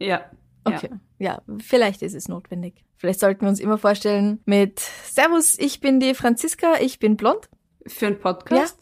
Ja. 0.00 0.30
Okay. 0.64 0.90
Ja. 1.18 1.42
vielleicht 1.60 2.02
ist 2.02 2.14
es 2.14 2.28
notwendig. 2.28 2.84
Vielleicht 2.96 3.20
sollten 3.20 3.42
wir 3.42 3.48
uns 3.48 3.60
immer 3.60 3.78
vorstellen 3.78 4.40
mit 4.44 4.80
Servus, 4.80 5.58
ich 5.58 5.80
bin 5.80 5.98
die 6.00 6.14
Franziska, 6.14 6.74
ich 6.80 6.98
bin 6.98 7.16
blond. 7.16 7.48
Für 7.86 8.06
einen 8.06 8.20
Podcast. 8.20 8.78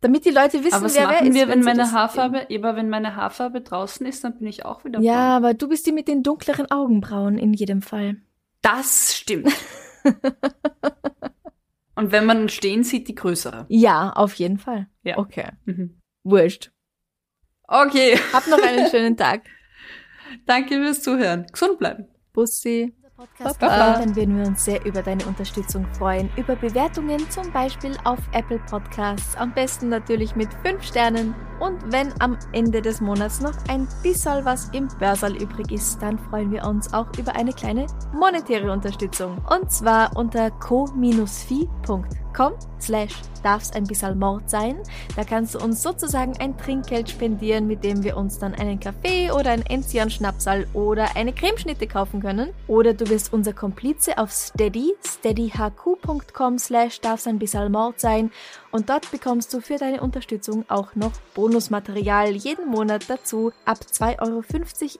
Damit 0.00 0.24
die 0.24 0.30
Leute 0.30 0.62
wissen, 0.64 0.74
aber 0.74 0.84
was 0.86 0.94
wer 0.94 1.08
wer 1.08 1.14
machen 1.16 1.26
ist. 1.28 1.34
wir, 1.34 1.48
wenn 1.48 1.62
sie 1.62 1.66
meine 1.66 1.90
Haarfarbe, 1.92 2.46
aber 2.54 2.76
wenn 2.76 2.88
meine 2.88 3.16
Haarfarbe 3.16 3.60
draußen 3.62 4.06
ist, 4.06 4.22
dann 4.22 4.38
bin 4.38 4.46
ich 4.46 4.64
auch 4.64 4.84
wieder 4.84 5.00
blond. 5.00 5.04
Ja, 5.04 5.36
aber 5.36 5.54
du 5.54 5.68
bist 5.68 5.86
die 5.86 5.92
mit 5.92 6.06
den 6.06 6.22
dunkleren 6.22 6.70
Augenbrauen 6.70 7.36
in 7.36 7.52
jedem 7.52 7.82
Fall. 7.82 8.16
Das 8.62 9.16
stimmt. 9.16 9.52
Und 11.96 12.12
wenn 12.12 12.26
man 12.26 12.48
stehen 12.48 12.84
sieht, 12.84 13.08
die 13.08 13.14
größere. 13.16 13.66
Ja, 13.68 14.12
auf 14.12 14.34
jeden 14.34 14.58
Fall. 14.58 14.86
Ja. 15.02 15.18
Okay. 15.18 15.48
Mhm. 15.64 16.00
Wurscht. 16.22 16.70
Okay. 17.66 18.16
Hab 18.32 18.46
noch 18.46 18.62
einen 18.62 18.86
schönen 18.90 19.16
Tag. 19.16 19.42
Danke 20.46 20.74
fürs 20.74 21.02
Zuhören. 21.02 21.46
Gesund 21.52 21.78
bleiben. 21.78 22.06
Bussi. 22.32 22.94
Podcast 23.18 23.58
Baba. 23.58 23.98
Dann 23.98 24.14
würden 24.14 24.38
wir 24.38 24.46
uns 24.46 24.64
sehr 24.64 24.84
über 24.86 25.02
deine 25.02 25.26
Unterstützung 25.26 25.84
freuen. 25.94 26.30
Über 26.36 26.54
Bewertungen 26.54 27.18
zum 27.30 27.50
Beispiel 27.50 27.96
auf 28.04 28.20
Apple 28.32 28.60
Podcasts. 28.70 29.34
Am 29.34 29.52
besten 29.52 29.88
natürlich 29.88 30.36
mit 30.36 30.48
5 30.64 30.80
Sternen. 30.80 31.34
Und 31.58 31.90
wenn 31.90 32.12
am 32.20 32.38
Ende 32.52 32.80
des 32.80 33.00
Monats 33.00 33.40
noch 33.40 33.56
ein 33.68 33.88
bisschen 34.04 34.44
was 34.44 34.68
im 34.68 34.86
Börsal 35.00 35.34
übrig 35.36 35.72
ist, 35.72 36.00
dann 36.00 36.16
freuen 36.16 36.52
wir 36.52 36.64
uns 36.64 36.94
auch 36.94 37.08
über 37.18 37.34
eine 37.34 37.52
kleine 37.52 37.88
monetäre 38.14 38.70
Unterstützung. 38.70 39.36
Und 39.50 39.72
zwar 39.72 40.16
unter 40.16 40.52
co-fi.com 40.52 42.04
slash 42.80 43.14
darf's 43.42 43.72
ein 43.72 43.84
bisschen 43.84 44.18
Mord 44.18 44.48
sein. 44.50 44.76
Da 45.16 45.24
kannst 45.24 45.54
du 45.54 45.58
uns 45.58 45.82
sozusagen 45.82 46.36
ein 46.38 46.56
Trinkgeld 46.58 47.10
spendieren, 47.10 47.66
mit 47.66 47.84
dem 47.84 48.02
wir 48.02 48.16
uns 48.16 48.38
dann 48.38 48.54
einen 48.54 48.80
Kaffee 48.80 49.30
oder 49.30 49.50
ein 49.50 49.64
Enzian 49.66 50.10
Schnapsal 50.10 50.66
oder 50.74 51.16
eine 51.16 51.32
Cremeschnitte 51.32 51.86
kaufen 51.86 52.20
können. 52.20 52.50
Oder 52.66 52.94
du 52.94 53.08
wirst 53.08 53.32
unser 53.32 53.52
Komplize 53.52 54.18
auf 54.18 54.32
Steady, 54.32 54.94
steadyhq.com 55.06 56.58
slash 56.58 57.00
darf's 57.00 57.26
ein 57.26 57.38
bisschen 57.38 57.70
Mord 57.70 58.00
sein. 58.00 58.30
Und 58.70 58.90
dort 58.90 59.10
bekommst 59.10 59.52
du 59.54 59.60
für 59.60 59.76
deine 59.76 60.00
Unterstützung 60.02 60.64
auch 60.68 60.94
noch 60.94 61.12
Bonusmaterial 61.34 62.32
jeden 62.32 62.68
Monat 62.68 63.08
dazu. 63.08 63.52
Ab 63.64 63.78
2,50 63.90 64.20
Euro 64.20 64.42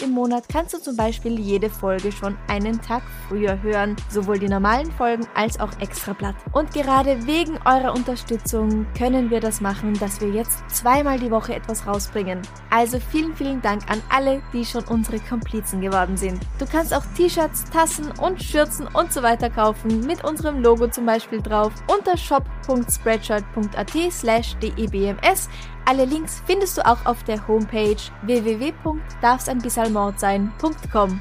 im 0.05 0.11
Monat 0.12 0.45
kannst 0.51 0.74
du 0.74 0.78
zum 0.78 0.97
Beispiel 0.97 1.39
jede 1.39 1.68
Folge 1.68 2.11
schon 2.11 2.39
einen 2.49 2.80
Tag 2.80 3.03
früher 3.28 3.61
hören. 3.62 3.97
Sowohl 4.09 4.39
die 4.39 4.49
normalen 4.49 4.91
Folgen 4.93 5.26
als 5.34 5.61
auch 5.61 5.70
Extrablatt. 5.80 6.36
Und 6.53 6.72
gerade 6.72 7.26
wegen 7.29 7.57
eurer 7.66 7.95
Unterstützung 7.95 8.87
können 8.97 9.31
wir 9.31 9.39
das 9.39 9.61
machen, 9.61 9.95
dass 10.01 10.20
wir 10.20 10.31
jetzt 10.31 10.68
zweimal 10.68 11.20
die 11.20 11.31
Woche 11.31 11.55
etwas 11.55 11.87
rausbringen. 11.87 12.43
Also 12.70 12.99
vielen, 12.99 13.37
vielen 13.37 13.61
Dank 13.61 13.83
an 13.89 14.03
alle, 14.09 14.43
die 14.53 14.64
schon 14.64 14.83
unsere 14.85 15.20
Komplizen 15.20 15.83
geworden 15.83 16.16
sind. 16.16 16.41
Du 16.59 16.66
kannst 16.66 16.95
auch 16.95 17.05
T-Shirts, 17.16 17.64
Tassen 17.64 18.11
und 18.12 18.43
Schürzen 18.43 18.89
und 18.95 19.12
so 19.12 19.22
weiter 19.22 19.51
kaufen, 19.51 20.07
mit 20.07 20.24
unserem 20.24 20.62
Logo 20.62 20.89
zum 20.89 21.05
Beispiel 21.05 21.43
drauf, 21.43 21.74
unter 21.87 22.16
shop.spreadshirt.at 22.16 23.93
slash 24.11 24.57
debms. 24.57 25.51
Alle 25.85 26.07
Links 26.07 26.43
findest 26.47 26.79
du 26.79 26.87
auch 26.87 27.05
auf 27.07 27.22
der 27.24 27.47
Homepage 27.47 28.01
www.darfseinbissalmordsein.com. 28.22 31.20